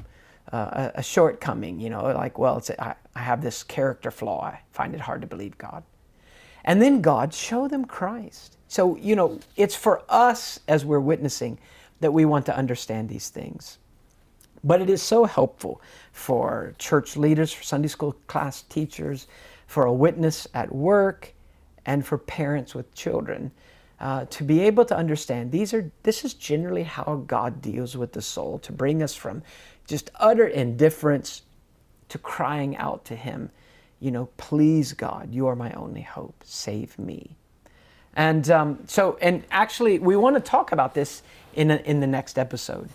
uh, 0.51 0.91
a, 0.95 1.03
shortcoming, 1.03 1.79
you 1.79 1.89
know, 1.89 2.03
like, 2.03 2.37
well, 2.37 2.57
it's 2.57 2.69
a, 2.69 2.83
I, 2.83 2.95
I 3.15 3.19
have 3.19 3.41
this 3.41 3.63
character 3.63 4.11
flaw. 4.11 4.43
I 4.43 4.59
find 4.71 4.93
it 4.93 5.01
hard 5.01 5.21
to 5.21 5.27
believe 5.27 5.57
God. 5.57 5.83
And 6.63 6.81
then 6.81 7.01
God, 7.01 7.33
show 7.33 7.67
them 7.67 7.85
Christ. 7.85 8.57
So, 8.67 8.95
you 8.97 9.15
know, 9.15 9.39
it's 9.55 9.75
for 9.75 10.03
us 10.09 10.59
as 10.67 10.83
we're 10.85 10.99
witnessing 10.99 11.59
that 11.99 12.11
we 12.11 12.25
want 12.25 12.45
to 12.47 12.57
understand 12.57 13.09
these 13.09 13.29
things. 13.29 13.77
But 14.63 14.81
it 14.81 14.89
is 14.89 15.01
so 15.01 15.25
helpful 15.25 15.81
for 16.11 16.73
church 16.79 17.15
leaders, 17.15 17.53
for 17.53 17.63
Sunday 17.63 17.87
school 17.87 18.13
class 18.27 18.63
teachers, 18.63 19.27
for 19.67 19.85
a 19.85 19.93
witness 19.93 20.47
at 20.53 20.73
work, 20.73 21.33
and 21.85 22.05
for 22.05 22.17
parents 22.17 22.73
with 22.73 22.93
children 22.95 23.51
uh, 23.99 24.25
to 24.25 24.43
be 24.43 24.61
able 24.61 24.85
to 24.85 24.95
understand 24.95 25.51
these 25.51 25.73
are 25.73 25.89
this 26.03 26.25
is 26.25 26.33
generally 26.33 26.83
how 26.83 27.23
God 27.27 27.61
deals 27.61 27.95
with 27.95 28.13
the 28.13 28.21
soul 28.21 28.59
to 28.59 28.71
bring 28.71 29.01
us 29.01 29.15
from 29.15 29.41
just 29.87 30.11
utter 30.15 30.47
indifference 30.47 31.43
to 32.09 32.17
crying 32.17 32.75
out 32.77 33.05
to 33.05 33.15
Him, 33.15 33.49
you 33.99 34.11
know, 34.11 34.29
please 34.37 34.93
God, 34.93 35.33
you 35.33 35.47
are 35.47 35.55
my 35.55 35.71
only 35.73 36.01
hope, 36.01 36.35
save 36.43 36.97
me. 36.99 37.35
And 38.15 38.49
um, 38.49 38.79
so, 38.87 39.17
and 39.21 39.43
actually, 39.51 39.99
we 39.99 40.15
want 40.15 40.35
to 40.35 40.41
talk 40.41 40.71
about 40.71 40.93
this 40.93 41.21
in, 41.53 41.71
a, 41.71 41.75
in 41.77 41.99
the 41.99 42.07
next 42.07 42.37
episode. 42.37 42.89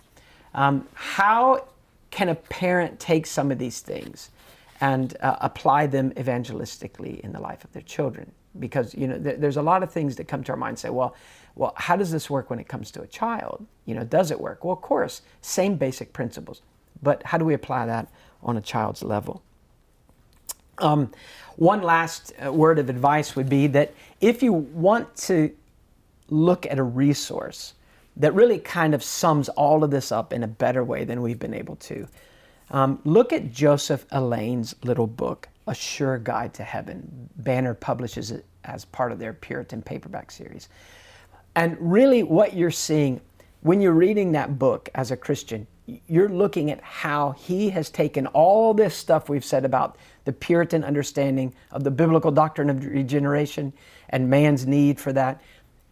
Um, 0.54 0.88
how 0.94 1.66
can 2.10 2.28
a 2.28 2.34
parent 2.34 2.98
take 2.98 3.26
some 3.26 3.50
of 3.50 3.58
these 3.58 3.80
things 3.80 4.30
and 4.80 5.16
uh, 5.20 5.36
apply 5.40 5.86
them 5.86 6.10
evangelistically 6.12 7.20
in 7.20 7.32
the 7.32 7.40
life 7.40 7.64
of 7.64 7.72
their 7.72 7.82
children? 7.82 8.32
Because 8.58 8.94
you 8.94 9.06
know, 9.06 9.18
th- 9.18 9.38
there's 9.38 9.56
a 9.56 9.62
lot 9.62 9.82
of 9.82 9.92
things 9.92 10.16
that 10.16 10.28
come 10.28 10.42
to 10.44 10.52
our 10.52 10.58
mind 10.58 10.70
and 10.70 10.78
say, 10.78 10.90
well, 10.90 11.14
well, 11.54 11.72
how 11.76 11.96
does 11.96 12.10
this 12.10 12.30
work 12.30 12.50
when 12.50 12.58
it 12.58 12.68
comes 12.68 12.90
to 12.92 13.02
a 13.02 13.06
child? 13.06 13.66
You 13.84 13.94
know, 13.94 14.04
does 14.04 14.30
it 14.30 14.40
work? 14.40 14.64
Well, 14.64 14.72
of 14.72 14.80
course, 14.80 15.22
same 15.40 15.76
basic 15.76 16.12
principles, 16.12 16.62
but 17.02 17.22
how 17.24 17.38
do 17.38 17.44
we 17.44 17.54
apply 17.54 17.86
that 17.86 18.08
on 18.42 18.56
a 18.56 18.60
child's 18.60 19.02
level? 19.02 19.42
Um, 20.78 21.12
one 21.56 21.82
last 21.82 22.32
uh, 22.44 22.52
word 22.52 22.78
of 22.78 22.88
advice 22.88 23.36
would 23.36 23.48
be 23.48 23.66
that 23.68 23.92
if 24.20 24.42
you 24.42 24.52
want 24.52 25.14
to 25.16 25.54
look 26.28 26.64
at 26.66 26.78
a 26.78 26.82
resource 26.82 27.74
that 28.16 28.34
really 28.34 28.58
kind 28.58 28.94
of 28.94 29.02
sums 29.02 29.48
all 29.50 29.84
of 29.84 29.90
this 29.90 30.10
up 30.10 30.32
in 30.32 30.42
a 30.42 30.48
better 30.48 30.82
way 30.82 31.04
than 31.04 31.22
we've 31.22 31.38
been 31.38 31.54
able 31.54 31.76
to, 31.76 32.06
um, 32.70 33.00
look 33.04 33.32
at 33.32 33.50
Joseph 33.50 34.06
Alleine's 34.08 34.74
little 34.84 35.06
book, 35.06 35.48
A 35.70 35.74
Sure 35.74 36.18
Guide 36.18 36.52
to 36.54 36.64
Heaven. 36.64 37.30
Banner 37.36 37.74
publishes 37.74 38.32
it 38.32 38.44
as 38.64 38.84
part 38.84 39.12
of 39.12 39.20
their 39.20 39.32
Puritan 39.32 39.82
paperback 39.82 40.32
series. 40.32 40.68
And 41.54 41.76
really, 41.80 42.24
what 42.24 42.54
you're 42.54 42.72
seeing 42.72 43.20
when 43.62 43.80
you're 43.80 43.92
reading 43.92 44.32
that 44.32 44.58
book 44.58 44.88
as 44.94 45.10
a 45.10 45.16
Christian, 45.16 45.66
you're 46.06 46.28
looking 46.28 46.70
at 46.70 46.80
how 46.80 47.32
he 47.32 47.70
has 47.70 47.90
taken 47.90 48.26
all 48.28 48.72
this 48.74 48.96
stuff 48.96 49.28
we've 49.28 49.44
said 49.44 49.64
about 49.64 49.96
the 50.24 50.32
Puritan 50.32 50.82
understanding 50.82 51.54
of 51.70 51.84
the 51.84 51.90
biblical 51.90 52.30
doctrine 52.30 52.70
of 52.70 52.84
regeneration 52.84 53.72
and 54.08 54.30
man's 54.30 54.66
need 54.66 54.98
for 54.98 55.12
that, 55.12 55.40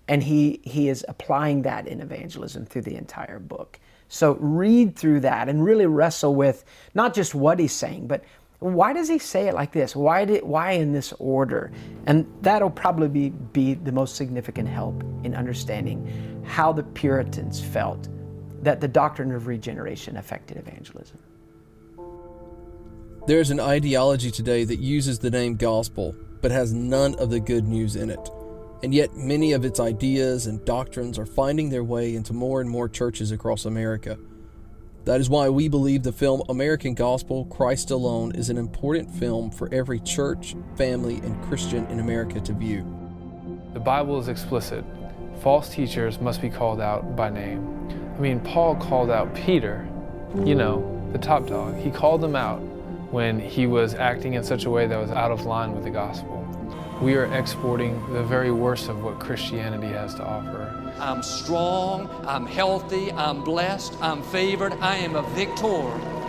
and 0.08 0.22
he, 0.22 0.60
he 0.64 0.88
is 0.88 1.04
applying 1.08 1.62
that 1.62 1.86
in 1.86 2.00
evangelism 2.00 2.64
through 2.64 2.82
the 2.82 2.96
entire 2.96 3.38
book. 3.38 3.78
So 4.08 4.36
read 4.40 4.96
through 4.96 5.20
that 5.20 5.48
and 5.48 5.62
really 5.62 5.86
wrestle 5.86 6.34
with 6.34 6.64
not 6.94 7.12
just 7.12 7.34
what 7.34 7.58
he's 7.58 7.72
saying, 7.72 8.06
but 8.06 8.24
why 8.60 8.92
does 8.92 9.08
he 9.08 9.18
say 9.18 9.46
it 9.48 9.54
like 9.54 9.72
this? 9.72 9.94
Why 9.94 10.24
did 10.24 10.42
why 10.42 10.72
in 10.72 10.92
this 10.92 11.12
order? 11.18 11.70
And 12.06 12.26
that'll 12.42 12.70
probably 12.70 13.08
be, 13.08 13.30
be 13.30 13.74
the 13.74 13.92
most 13.92 14.16
significant 14.16 14.68
help 14.68 15.02
in 15.22 15.34
understanding 15.34 16.42
how 16.44 16.72
the 16.72 16.82
Puritans 16.82 17.60
felt 17.60 18.08
that 18.62 18.80
the 18.80 18.88
doctrine 18.88 19.32
of 19.32 19.46
regeneration 19.46 20.16
affected 20.16 20.56
evangelism. 20.56 21.18
There's 23.28 23.50
an 23.50 23.60
ideology 23.60 24.30
today 24.30 24.64
that 24.64 24.80
uses 24.80 25.18
the 25.18 25.30
name 25.30 25.54
gospel, 25.56 26.16
but 26.40 26.50
has 26.50 26.72
none 26.72 27.14
of 27.16 27.30
the 27.30 27.38
good 27.38 27.68
news 27.68 27.94
in 27.94 28.10
it. 28.10 28.30
And 28.82 28.94
yet, 28.94 29.14
many 29.14 29.52
of 29.52 29.64
its 29.64 29.80
ideas 29.80 30.46
and 30.46 30.64
doctrines 30.64 31.18
are 31.18 31.26
finding 31.26 31.68
their 31.68 31.84
way 31.84 32.14
into 32.14 32.32
more 32.32 32.60
and 32.60 32.70
more 32.70 32.88
churches 32.88 33.30
across 33.30 33.66
America. 33.66 34.18
That 35.08 35.22
is 35.22 35.30
why 35.30 35.48
we 35.48 35.68
believe 35.68 36.02
the 36.02 36.12
film 36.12 36.42
American 36.50 36.92
Gospel 36.92 37.46
Christ 37.46 37.90
Alone 37.90 38.32
is 38.32 38.50
an 38.50 38.58
important 38.58 39.10
film 39.10 39.50
for 39.50 39.72
every 39.72 40.00
church, 40.00 40.54
family, 40.76 41.14
and 41.20 41.42
Christian 41.44 41.86
in 41.86 41.98
America 41.98 42.40
to 42.40 42.52
view. 42.52 42.84
The 43.72 43.80
Bible 43.80 44.20
is 44.20 44.28
explicit. 44.28 44.84
False 45.40 45.70
teachers 45.70 46.20
must 46.20 46.42
be 46.42 46.50
called 46.50 46.78
out 46.78 47.16
by 47.16 47.30
name. 47.30 47.88
I 48.18 48.20
mean, 48.20 48.38
Paul 48.40 48.76
called 48.76 49.10
out 49.10 49.34
Peter, 49.34 49.88
you 50.44 50.54
know, 50.54 51.08
the 51.10 51.18
top 51.18 51.46
dog. 51.46 51.76
He 51.76 51.90
called 51.90 52.22
him 52.22 52.36
out 52.36 52.58
when 53.10 53.40
he 53.40 53.66
was 53.66 53.94
acting 53.94 54.34
in 54.34 54.44
such 54.44 54.66
a 54.66 54.70
way 54.70 54.86
that 54.86 55.00
was 55.00 55.10
out 55.10 55.30
of 55.30 55.46
line 55.46 55.72
with 55.72 55.84
the 55.84 55.90
gospel. 55.90 56.46
We 57.00 57.14
are 57.14 57.34
exporting 57.34 57.94
the 58.12 58.24
very 58.24 58.52
worst 58.52 58.90
of 58.90 59.02
what 59.02 59.20
Christianity 59.20 59.88
has 59.88 60.14
to 60.16 60.22
offer. 60.22 60.67
I'm 61.00 61.22
strong, 61.22 62.08
I'm 62.26 62.46
healthy, 62.46 63.12
I'm 63.12 63.44
blessed, 63.44 63.96
I'm 64.00 64.22
favored, 64.22 64.72
I 64.80 64.96
am 64.96 65.14
a 65.16 65.22
victor, 65.30 65.82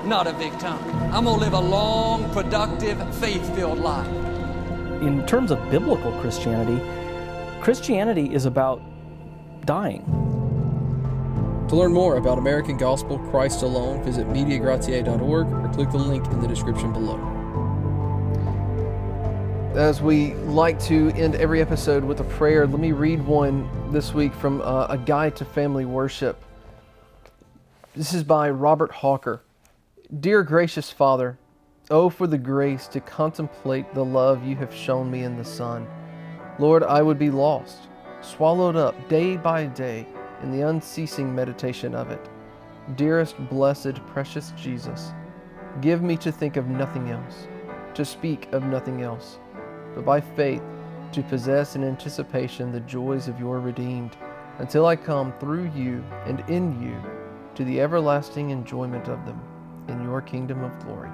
not 0.05 0.27
a 0.27 0.33
victim. 0.33 0.77
I'm 1.11 1.25
going 1.25 1.39
to 1.39 1.45
live 1.45 1.53
a 1.53 1.59
long, 1.59 2.31
productive, 2.31 2.97
faith 3.15 3.55
filled 3.55 3.79
life. 3.79 4.07
In 5.01 5.25
terms 5.25 5.51
of 5.51 5.59
biblical 5.71 6.11
Christianity, 6.19 6.79
Christianity 7.61 8.33
is 8.33 8.45
about 8.45 8.81
dying. 9.65 10.03
To 11.69 11.75
learn 11.75 11.93
more 11.93 12.17
about 12.17 12.37
American 12.37 12.77
Gospel 12.77 13.19
Christ 13.29 13.61
Alone, 13.61 14.03
visit 14.03 14.27
MediaGratiae.org 14.27 15.47
or 15.47 15.69
click 15.73 15.91
the 15.91 15.97
link 15.97 16.25
in 16.27 16.41
the 16.41 16.47
description 16.47 16.91
below. 16.91 17.28
As 19.75 20.01
we 20.01 20.33
like 20.33 20.79
to 20.85 21.11
end 21.11 21.35
every 21.35 21.61
episode 21.61 22.03
with 22.03 22.19
a 22.21 22.23
prayer, 22.23 22.65
let 22.65 22.79
me 22.79 22.91
read 22.91 23.23
one 23.23 23.69
this 23.91 24.15
week 24.15 24.33
from 24.33 24.61
uh, 24.61 24.87
A 24.89 24.97
Guide 24.97 25.35
to 25.35 25.45
Family 25.45 25.85
Worship. 25.85 26.43
This 27.95 28.11
is 28.11 28.23
by 28.23 28.49
Robert 28.49 28.91
Hawker. 28.91 29.43
Dear 30.19 30.41
gracious 30.41 30.91
Father, 30.91 31.37
oh, 31.91 32.09
for 32.09 32.25
the 32.25 32.37
grace 32.37 32.87
to 32.87 32.99
contemplate 32.99 33.93
the 33.93 34.03
love 34.03 34.43
you 34.43 34.55
have 34.55 34.73
shown 34.73 35.11
me 35.11 35.21
in 35.21 35.37
the 35.37 35.45
Son. 35.45 35.87
Lord, 36.57 36.81
I 36.81 37.03
would 37.03 37.19
be 37.19 37.29
lost, 37.29 37.89
swallowed 38.21 38.75
up 38.75 39.07
day 39.07 39.37
by 39.37 39.67
day 39.67 40.07
in 40.41 40.51
the 40.51 40.67
unceasing 40.67 41.33
meditation 41.33 41.93
of 41.93 42.09
it. 42.09 42.27
Dearest, 42.95 43.37
blessed, 43.51 44.03
precious 44.07 44.51
Jesus, 44.57 45.13
give 45.79 46.01
me 46.01 46.17
to 46.17 46.31
think 46.31 46.57
of 46.57 46.67
nothing 46.67 47.11
else, 47.11 47.47
to 47.93 48.03
speak 48.03 48.51
of 48.51 48.63
nothing 48.63 49.03
else 49.03 49.37
but 49.95 50.05
by 50.05 50.21
faith 50.21 50.61
to 51.11 51.23
possess 51.23 51.75
in 51.75 51.83
anticipation 51.83 52.71
the 52.71 52.79
joys 52.81 53.27
of 53.27 53.39
your 53.39 53.59
redeemed, 53.59 54.15
until 54.59 54.85
I 54.85 54.95
come 54.95 55.33
through 55.39 55.71
you 55.75 56.03
and 56.25 56.41
in 56.49 56.81
you 56.81 57.01
to 57.55 57.63
the 57.63 57.81
everlasting 57.81 58.51
enjoyment 58.51 59.07
of 59.07 59.25
them 59.25 59.41
in 59.87 60.03
your 60.03 60.21
kingdom 60.21 60.63
of 60.63 60.77
glory. 60.85 61.09